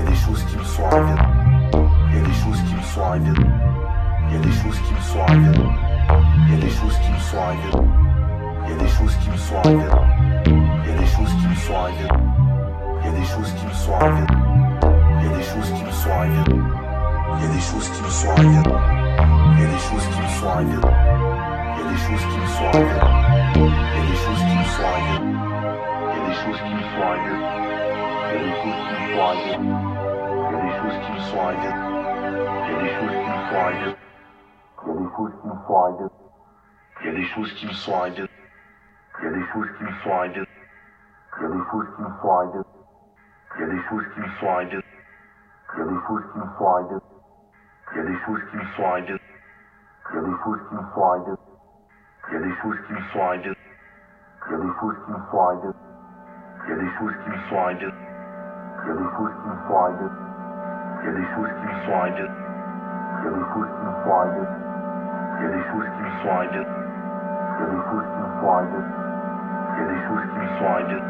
a 0.00 0.04
des 0.04 0.14
choses 0.14 0.44
qui 0.44 0.56
me 0.56 0.64
soignent. 0.64 1.37
choses 2.48 2.62
qui 2.62 2.74
me 2.74 2.82
sont 2.82 3.02
arrivées. 3.02 3.46
Il 4.28 4.34
y 4.34 4.36
a 4.36 4.40
des 4.40 4.52
choses 4.52 4.80
qui 4.80 4.94
me 4.94 5.00
sont 5.00 5.20
arrivées. 5.20 5.68
Il 6.46 6.54
y 6.54 6.56
a 6.56 6.60
des 6.60 6.70
choses 6.70 6.98
qui 6.98 7.10
me 7.10 7.18
sont 7.18 7.38
arrivées. 7.38 7.88
Il 8.64 8.70
y 8.70 8.72
a 8.72 8.78
des 8.78 8.88
choses 8.88 9.16
qui 9.16 9.30
me 9.30 9.36
sont 9.36 9.56
arrivées. 9.56 9.90
Il 10.46 10.88
y 10.88 10.92
a 10.92 10.96
des 10.96 11.06
choses 11.06 11.34
qui 11.34 11.46
me 11.46 11.54
sont 11.54 11.74
arrivées. 11.74 12.08
Il 13.00 13.06
y 13.06 13.08
a 13.08 13.12
des 13.12 13.24
choses 13.24 13.52
qui 13.52 13.64
me 13.66 13.72
sont 13.72 13.92
arrivées. 13.92 14.26
Il 15.20 15.24
y 15.24 15.28
a 15.28 15.36
des 15.36 15.42
choses 15.42 15.70
qui 15.72 15.84
me 15.84 15.90
sont 15.90 16.10
arrivées. 16.10 16.56
Il 17.36 17.42
y 17.42 17.44
a 17.44 17.48
des 17.48 17.60
choses 17.60 17.88
qui 17.90 18.02
me 18.02 18.08
sont 18.08 18.30
arrivées. 18.30 18.62
Il 19.52 19.60
y 19.60 19.64
a 19.64 19.68
des 19.68 19.78
choses 19.78 20.06
qui 20.08 20.20
me 20.20 20.28
sont 20.28 20.48
arrivées. 20.48 20.82
Il 21.48 21.78
y 21.78 21.84
a 21.84 21.90
des 21.90 21.98
choses 21.98 22.24
qui 22.24 22.38
me 22.38 22.46
sont 22.48 22.56
arrivées. 22.56 22.78
Il 22.78 22.94
y 23.28 23.54
a 23.68 23.94
des 23.98 24.18
choses 24.18 24.38
qui 24.38 24.48
me 24.48 24.64
sont 24.64 24.84
arrivées. 24.88 25.20
Il 25.98 26.14
y 26.14 26.20
a 26.20 26.26
des 26.26 26.34
choses 26.34 26.60
qui 26.64 26.74
me 26.74 26.82
sont 26.82 27.02
arrivées. 27.02 27.42
Il 28.28 28.34
y 28.34 28.38
a 28.38 28.44
des 28.44 28.52
choses 28.52 28.72
qui 28.72 28.74
me 28.74 29.06
sont 29.08 29.22
arrivées. 29.22 29.58
Il 29.58 30.52
y 30.52 30.56
a 30.56 30.62
des 30.62 30.76
choses 30.78 30.98
qui 31.04 31.12
me 31.12 31.20
sont. 31.20 31.97
Il 37.00 37.06
y 37.06 37.08
a 37.08 37.12
des 37.12 37.24
choses 37.26 37.52
qui 37.54 37.66
me 37.66 37.72
sont 37.74 37.94
arrivées. 37.94 38.28
Me 39.20 39.28
me 39.30 39.36
me 39.36 39.40
me 39.40 39.48
me 39.48 39.88
me 61.02 61.24
me 61.24 62.18
me 62.18 62.28
me. 62.28 62.47
Il 63.18 63.24
y 63.24 63.26
a 63.26 63.30
des 63.30 63.44
choses 63.52 63.66
qui 63.66 63.82
me 63.82 63.92
font 64.04 64.18
rêver. 64.20 64.46
Il 65.38 65.42
y 65.42 65.46
a 65.46 65.50
des 65.50 65.62
choses 65.70 65.88
qui 65.90 66.02
me 66.02 66.10
font 66.22 66.38
rêver. 66.38 66.66
Il 67.56 67.60
y 67.60 67.64
a 67.64 67.66
des 67.66 67.82
choses 67.82 68.04
qui 68.06 68.20
me 68.22 68.30
font 68.40 68.56
rêver. 68.56 68.82
Il 69.74 69.78
y 69.78 69.82
a 69.82 69.86
des 69.88 70.00
choses 70.06 70.24
qui 70.28 70.38
me 70.38 70.46
font 70.58 70.74
rêver. 70.74 71.02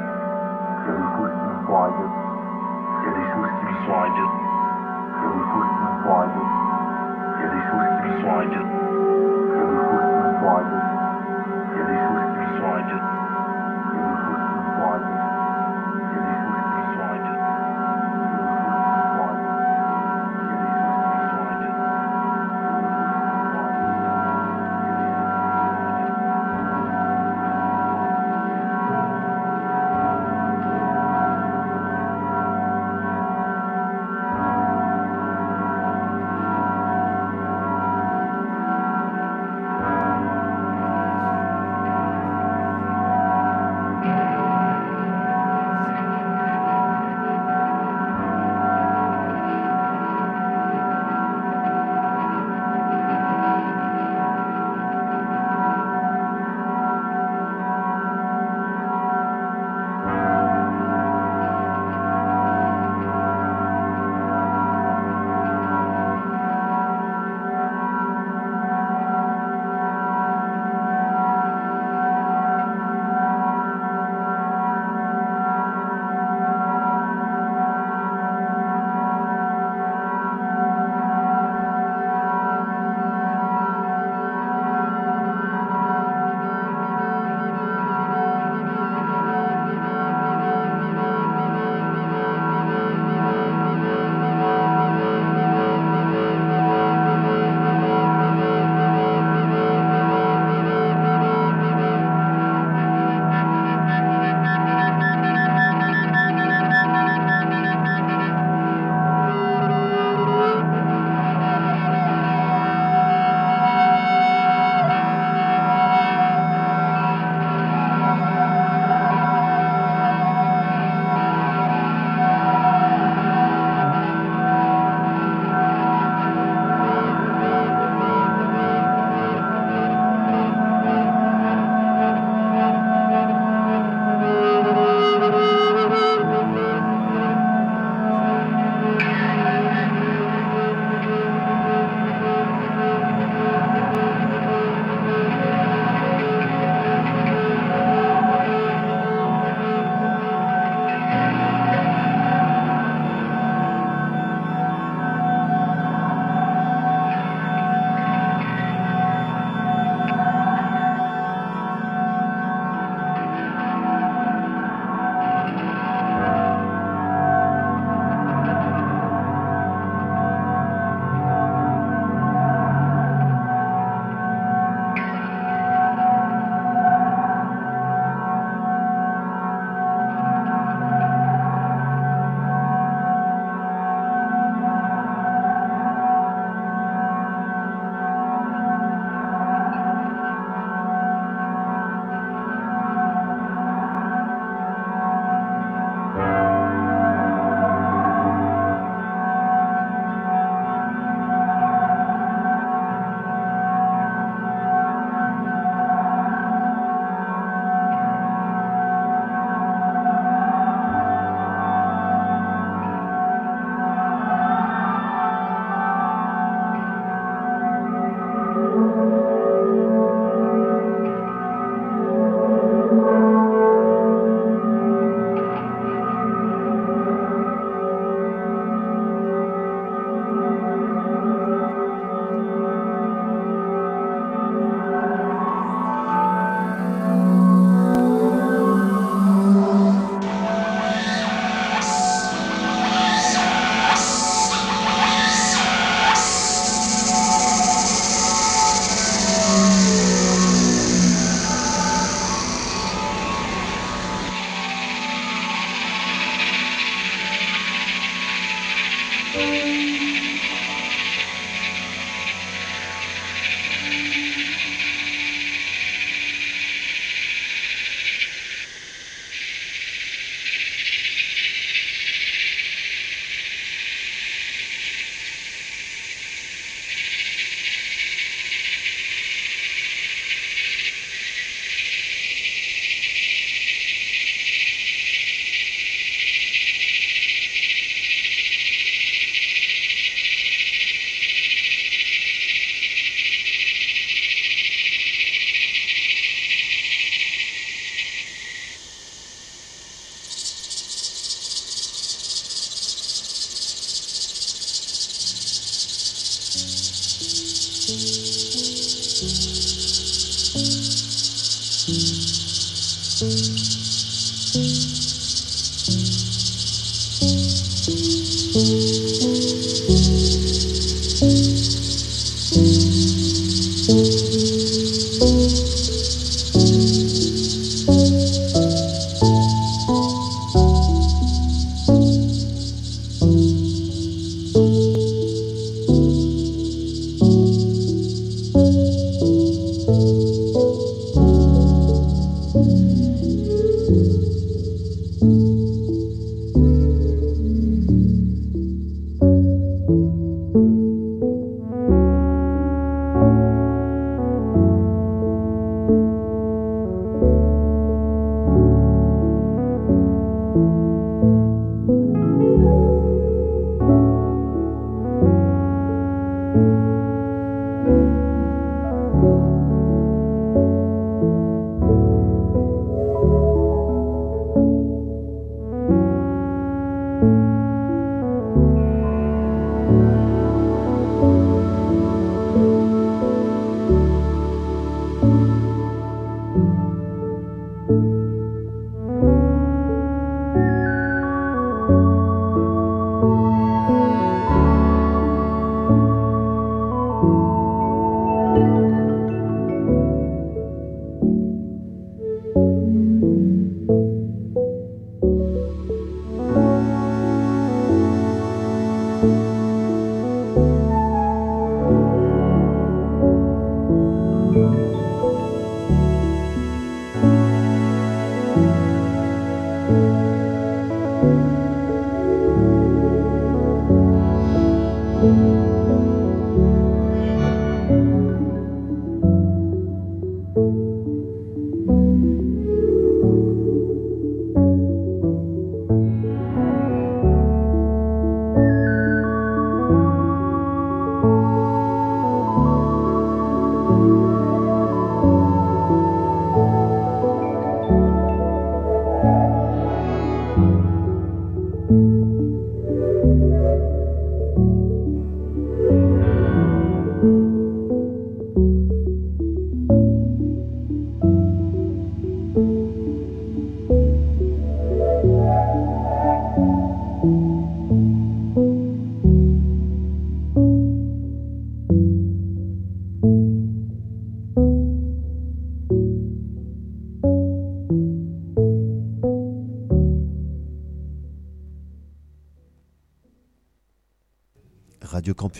Il 0.80 0.88
y 0.88 0.90
a 0.90 0.94
des 0.96 1.08
choses 1.16 1.32
qui 1.36 1.44
me 1.44 1.56
font 1.66 1.82
rêver. 1.82 2.08
Il 2.98 3.04
y 3.04 3.08
a 3.08 3.12
des 3.12 3.28
choses 3.28 3.52
qui 3.58 3.64
me 3.64 3.76
font 3.84 4.00
rêver. 4.00 4.28
Il 5.18 5.22
y 5.22 5.26
a 5.26 5.32
des 5.32 5.44
choses 5.52 5.68
qui 5.68 5.82
me 5.84 5.92
font 6.02 6.18
rêver. 6.18 6.46
Il 7.28 7.40
y 7.40 7.44
a 7.44 7.48
des 7.48 7.62
choses 7.68 7.88
qui 7.88 8.02
me 8.02 8.12
font 8.22 8.36
rêver. 8.38 8.56
Il 8.58 9.56
y 9.56 9.60
a 9.60 9.66
des 9.66 9.76
choses 9.76 10.06
qui 10.08 10.18
me 10.18 10.40
font 10.40 10.54
rêver. 10.56 10.87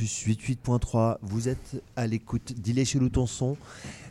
88.3, 0.09 1.19
vous 1.23 1.49
êtes 1.49 1.83
à 1.95 2.07
l'écoute 2.07 2.53
d'Il 2.57 2.79
est 2.79 2.85
chez 2.85 2.99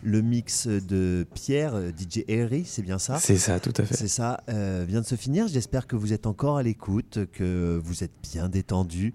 le 0.04 0.22
mix 0.22 0.68
de 0.68 1.26
Pierre, 1.34 1.74
euh, 1.76 1.90
DJ 1.90 2.24
Harry, 2.30 2.64
c'est 2.66 2.84
bien 2.84 3.00
ça? 3.00 3.18
C'est 3.20 3.38
ça, 3.38 3.60
tout 3.60 3.74
à 3.78 3.84
fait. 3.84 3.96
C'est 3.96 4.08
ça, 4.08 4.42
euh, 4.50 4.86
vient 4.88 5.02
de 5.02 5.06
se 5.06 5.16
finir. 5.16 5.48
J'espère 5.48 5.88
que 5.88 5.96
vous 5.96 6.14
êtes 6.14 6.28
encore 6.28 6.58
à 6.58 6.64
l'écoute, 6.64 7.20
que 7.34 7.82
vous 7.84 8.04
êtes 8.04 8.12
bien 8.32 8.48
détendu. 8.48 9.14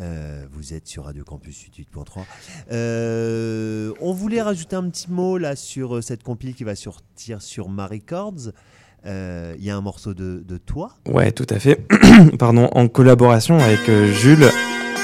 Euh, 0.00 0.44
vous 0.52 0.74
êtes 0.74 0.88
sur 0.88 1.04
Radio 1.04 1.22
Campus 1.24 1.66
88.3. 1.70 2.22
Euh, 2.72 3.92
on 4.00 4.12
voulait 4.12 4.42
rajouter 4.42 4.76
un 4.76 4.88
petit 4.90 5.10
mot 5.10 5.38
là 5.38 5.54
sur 5.56 6.02
cette 6.02 6.24
compile 6.24 6.54
qui 6.54 6.64
va 6.64 6.74
sortir 6.74 7.40
sur 7.40 7.68
Ma 7.68 7.86
Records. 7.86 8.50
Euh, 9.06 9.54
Il 9.58 9.64
y 9.64 9.70
a 9.70 9.76
un 9.76 9.80
morceau 9.82 10.14
de, 10.14 10.42
de 10.46 10.56
toi? 10.56 10.96
Ouais, 11.06 11.30
tout 11.32 11.46
à 11.50 11.58
fait. 11.58 11.86
Pardon, 12.38 12.68
en 12.72 12.88
collaboration 12.88 13.58
avec 13.58 13.88
euh, 13.88 14.12
Jules, 14.12 14.48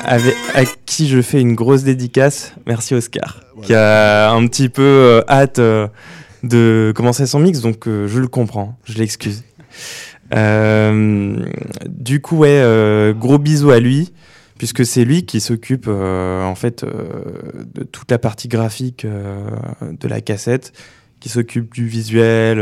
avec, 0.05 0.35
à 0.55 0.65
qui 0.87 1.09
je 1.09 1.23
fais 1.23 1.41
une 1.41 1.55
grosse 1.55 1.83
dédicace. 1.83 2.55
Merci 2.67 2.95
Oscar, 2.95 3.41
qui 3.63 3.75
a 3.75 4.33
un 4.33 4.47
petit 4.47 4.69
peu 4.69 4.83
euh, 4.83 5.23
hâte 5.29 5.59
euh, 5.59 5.89
de 6.43 6.93
commencer 6.95 7.27
son 7.27 7.41
mix, 7.41 7.61
donc 7.61 7.87
euh, 7.87 8.07
je 8.07 8.19
le 8.19 8.29
comprends, 8.29 8.79
je 8.85 8.99
l'excuse. 8.99 9.45
Euh, 10.35 11.37
du 11.89 12.21
coup, 12.21 12.39
ouais, 12.39 12.49
euh, 12.51 13.13
gros 13.13 13.39
bisous 13.39 13.71
à 13.71 13.81
lui, 13.81 14.13
puisque 14.59 14.85
c'est 14.85 15.05
lui 15.05 15.25
qui 15.25 15.41
s'occupe 15.41 15.87
euh, 15.89 16.45
en 16.45 16.55
fait 16.55 16.85
euh, 16.85 16.91
de 17.75 17.83
toute 17.83 18.11
la 18.11 18.19
partie 18.19 18.49
graphique 18.49 19.05
euh, 19.05 19.49
de 19.83 20.09
la 20.09 20.21
cassette, 20.21 20.73
qui 21.21 21.29
s'occupe 21.29 21.73
du 21.75 21.87
visuel. 21.87 22.59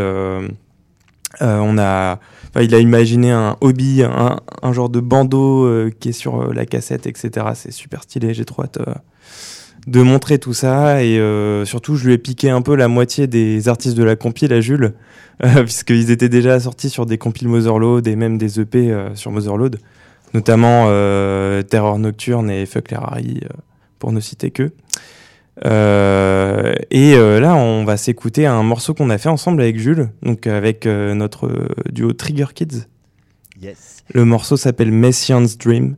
Euh, 1.42 1.58
on 1.58 1.78
a, 1.78 2.18
il 2.60 2.74
a 2.74 2.78
imaginé 2.78 3.30
un 3.30 3.56
hobby, 3.60 4.02
un, 4.02 4.72
genre 4.72 4.88
de 4.88 5.00
bandeau 5.00 5.64
euh, 5.64 5.92
qui 5.98 6.10
est 6.10 6.12
sur 6.12 6.42
euh, 6.42 6.52
la 6.52 6.66
cassette, 6.66 7.06
etc. 7.06 7.46
C'est 7.54 7.72
super 7.72 8.02
stylé. 8.02 8.34
J'ai 8.34 8.44
trop 8.44 8.62
hâte 8.62 8.78
de 9.86 10.02
montrer 10.02 10.38
tout 10.38 10.52
ça 10.52 11.02
et 11.02 11.18
surtout, 11.64 11.96
je 11.96 12.06
lui 12.06 12.14
ai 12.14 12.18
piqué 12.18 12.50
un 12.50 12.60
peu 12.60 12.74
la 12.74 12.88
moitié 12.88 13.26
des 13.26 13.68
artistes 13.68 13.96
de 13.96 14.04
la 14.04 14.16
compile 14.16 14.52
à 14.52 14.60
Jules, 14.60 14.92
puisqu'ils 15.64 16.10
étaient 16.10 16.28
déjà 16.28 16.60
sortis 16.60 16.90
sur 16.90 17.06
des 17.06 17.16
compiles 17.16 17.48
Motherload 17.48 18.06
et 18.06 18.16
même 18.16 18.36
des 18.36 18.60
EP 18.60 18.94
sur 19.14 19.30
Motherload, 19.30 19.78
notamment 20.34 20.86
Terror 21.70 21.98
Nocturne 21.98 22.50
et 22.50 22.66
Fuck 22.66 22.92
pour 23.98 24.12
ne 24.12 24.20
citer 24.20 24.50
que. 24.50 24.72
Euh, 25.64 26.74
et 26.90 27.14
euh, 27.14 27.40
là, 27.40 27.54
on 27.56 27.84
va 27.84 27.96
s'écouter 27.96 28.46
un 28.46 28.62
morceau 28.62 28.94
qu'on 28.94 29.10
a 29.10 29.18
fait 29.18 29.28
ensemble 29.28 29.60
avec 29.62 29.78
Jules, 29.78 30.10
donc 30.22 30.46
avec 30.46 30.86
euh, 30.86 31.14
notre 31.14 31.46
euh, 31.46 31.68
duo 31.90 32.12
Trigger 32.12 32.46
Kids. 32.54 32.86
Yes. 33.60 34.04
Le 34.12 34.24
morceau 34.24 34.56
s'appelle 34.56 34.92
Messian's 34.92 35.58
Dream 35.58 35.96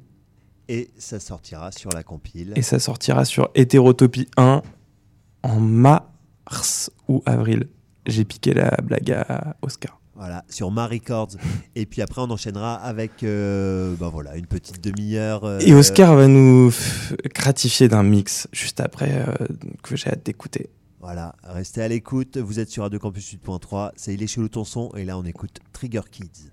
Et 0.68 0.90
ça 0.98 1.20
sortira 1.20 1.72
sur 1.72 1.90
la 1.90 2.02
compile. 2.02 2.52
et 2.56 2.62
ça 2.62 2.78
sortira 2.78 3.24
sur 3.24 3.50
Hétérotopie 3.54 4.28
1 4.36 4.62
en 5.42 5.60
mars 5.60 6.90
ou 7.08 7.22
avril. 7.26 7.68
J'ai 8.06 8.24
piqué 8.24 8.54
la 8.54 8.70
blague 8.82 9.12
à 9.12 9.56
Oscar. 9.62 9.99
Voilà, 10.20 10.44
sur 10.50 10.70
Ma 10.70 10.86
Records. 10.86 11.30
Et 11.74 11.86
puis 11.86 12.02
après, 12.02 12.20
on 12.20 12.30
enchaînera 12.30 12.74
avec 12.74 13.22
euh, 13.22 13.94
ben 13.98 14.10
voilà, 14.10 14.36
une 14.36 14.44
petite 14.44 14.84
demi-heure. 14.84 15.44
euh, 15.44 15.58
Et 15.60 15.72
Oscar 15.72 16.14
va 16.14 16.28
nous 16.28 16.70
gratifier 17.34 17.88
d'un 17.88 18.02
mix 18.02 18.46
juste 18.52 18.80
après 18.80 19.24
euh, 19.26 19.46
que 19.82 19.96
j'ai 19.96 20.10
hâte 20.10 20.26
d'écouter. 20.26 20.68
Voilà, 21.00 21.34
restez 21.42 21.80
à 21.80 21.88
l'écoute. 21.88 22.36
Vous 22.36 22.58
êtes 22.60 22.68
sur 22.68 22.82
Radio 22.82 22.98
Campus 22.98 23.32
8.3. 23.32 23.92
C'est 23.96 24.12
Il 24.12 24.22
est 24.22 24.26
chez 24.26 24.42
le 24.42 24.50
ton 24.50 24.64
son. 24.64 24.92
Et 24.94 25.06
là, 25.06 25.16
on 25.16 25.24
écoute 25.24 25.58
Trigger 25.72 26.02
Kids. 26.10 26.50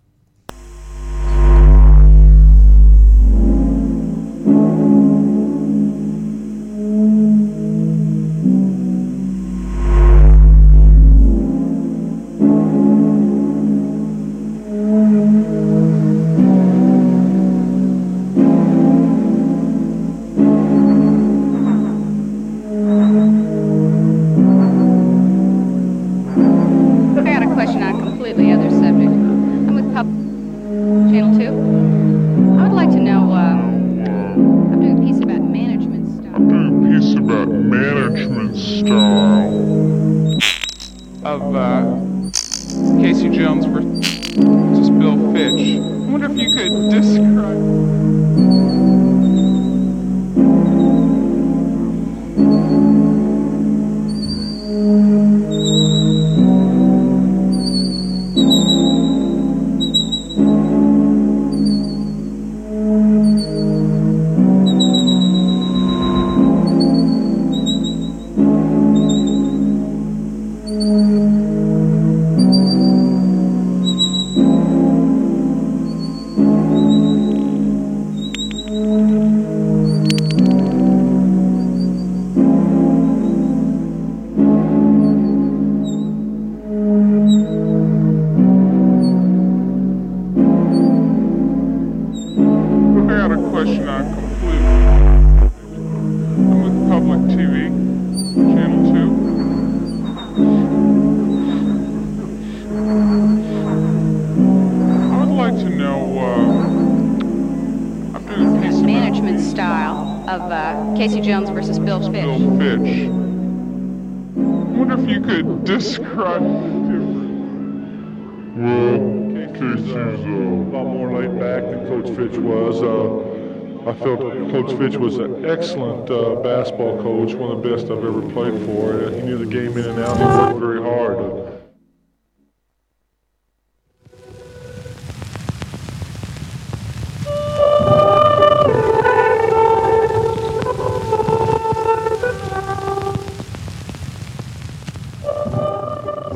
Excellent 125.45 126.09
uh, 126.09 126.35
basketball 126.41 127.01
coach, 127.01 127.34
one 127.34 127.51
of 127.51 127.61
the 127.61 127.69
best 127.69 127.85
I've 127.85 128.03
ever 128.03 128.22
played 128.34 128.59
for. 128.65 129.05
Uh, 129.05 129.11
he 129.11 129.22
knew 129.22 129.38
the 129.38 129.45
game 129.45 129.77
in 129.77 129.85
and 129.85 129.99
out. 129.99 130.18
He 130.18 130.23
worked 130.23 130.59
very 130.59 130.81
hard. 130.81 131.18
Uh, 131.18 131.51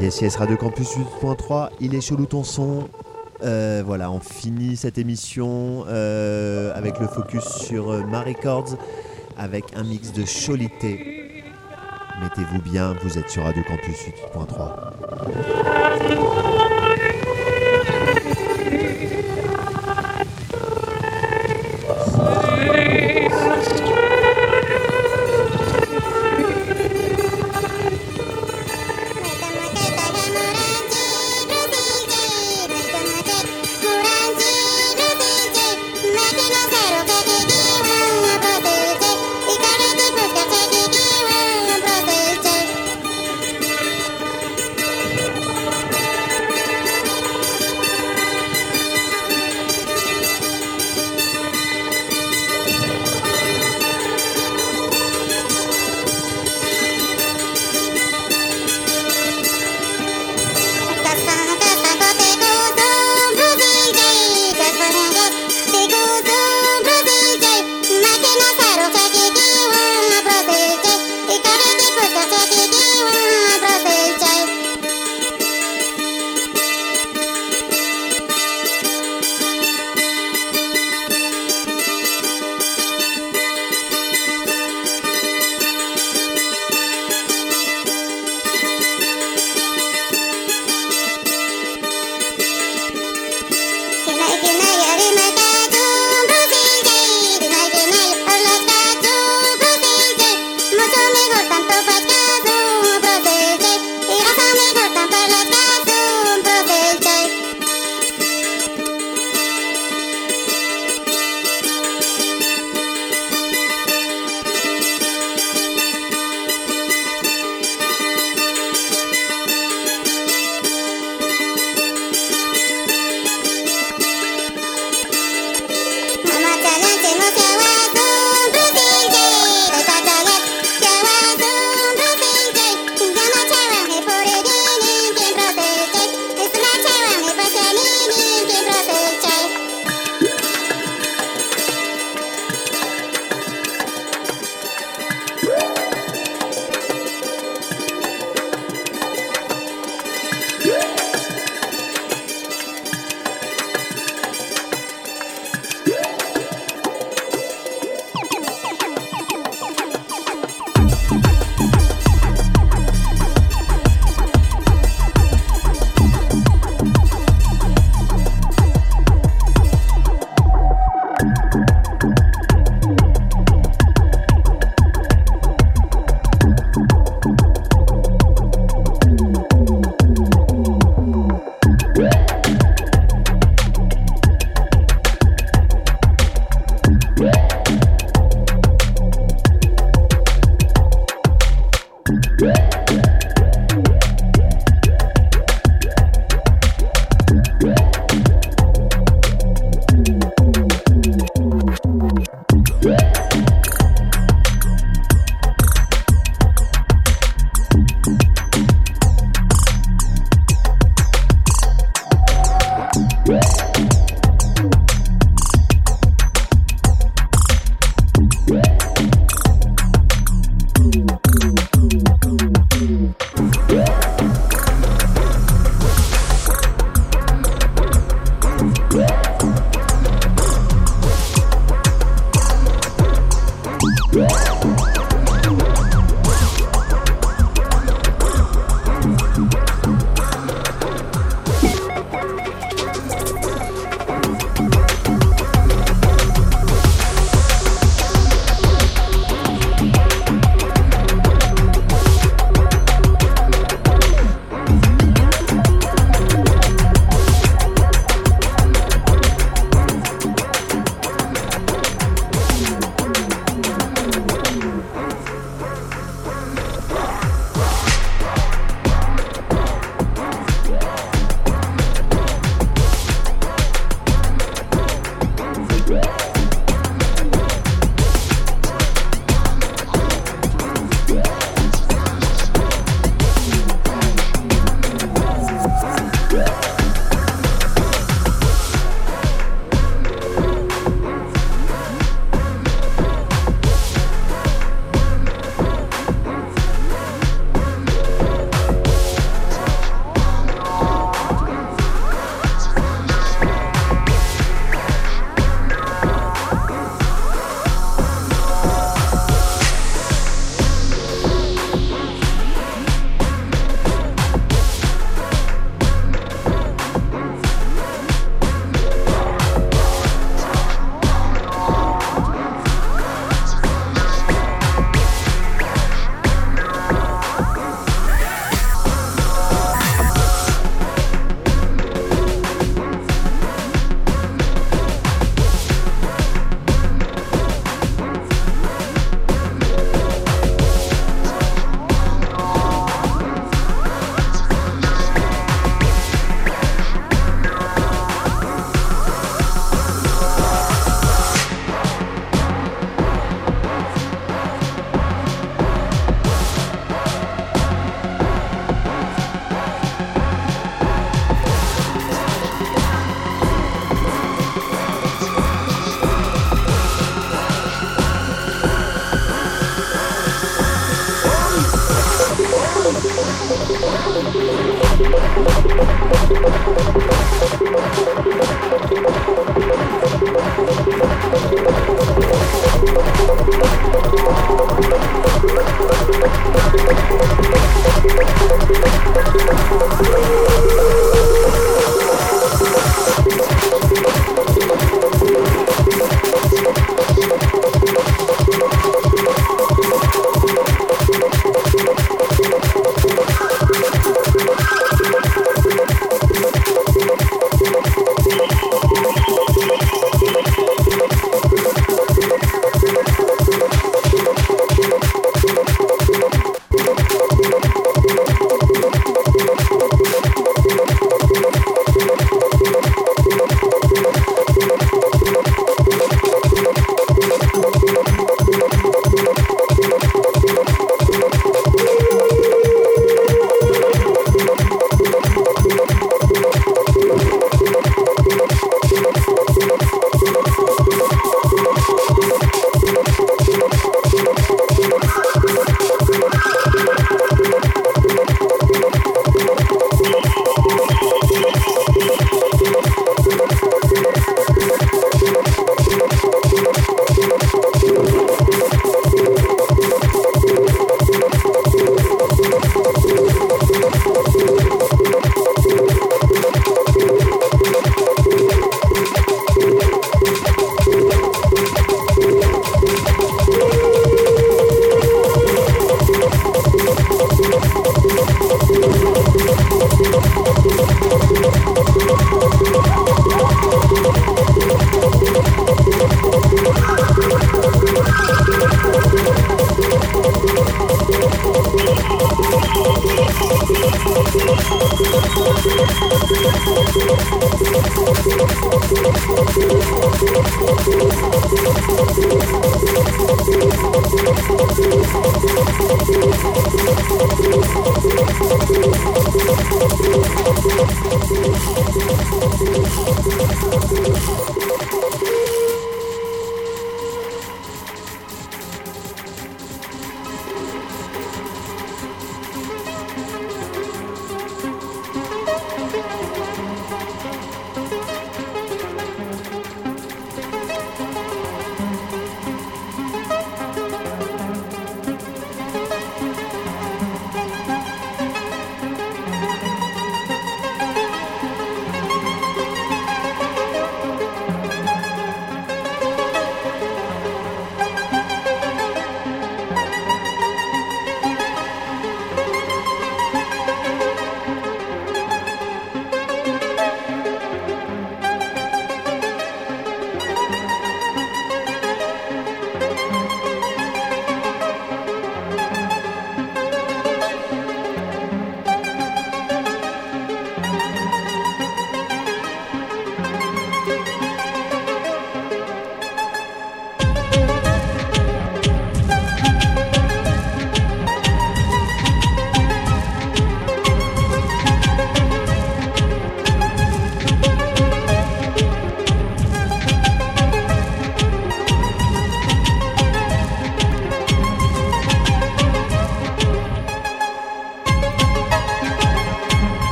Yes, 0.00 0.22
yes, 0.22 0.36
Radio 0.38 0.56
Campus 0.56 0.96
8.3, 0.96 1.70
il 1.80 1.94
est 1.94 2.00
chelou 2.00 2.26
ton 2.26 2.42
son. 2.42 2.88
Euh, 3.42 3.82
voilà, 3.84 4.10
on 4.10 4.20
finit 4.20 4.76
cette 4.76 4.98
émission 4.98 5.84
euh, 5.88 6.72
avec 6.74 6.98
le 6.98 7.06
focus 7.06 7.44
sur 7.44 7.90
euh, 7.90 8.02
Ma 8.02 8.20
Records, 8.20 8.76
avec 9.36 9.64
un 9.74 9.84
mix 9.84 10.12
de 10.12 10.24
cholité. 10.24 11.42
Mettez-vous 12.22 12.60
bien, 12.60 12.94
vous 13.02 13.18
êtes 13.18 13.30
sur 13.30 13.44
Radio 13.44 13.62
Campus 13.62 13.96
8.3. 14.34 16.79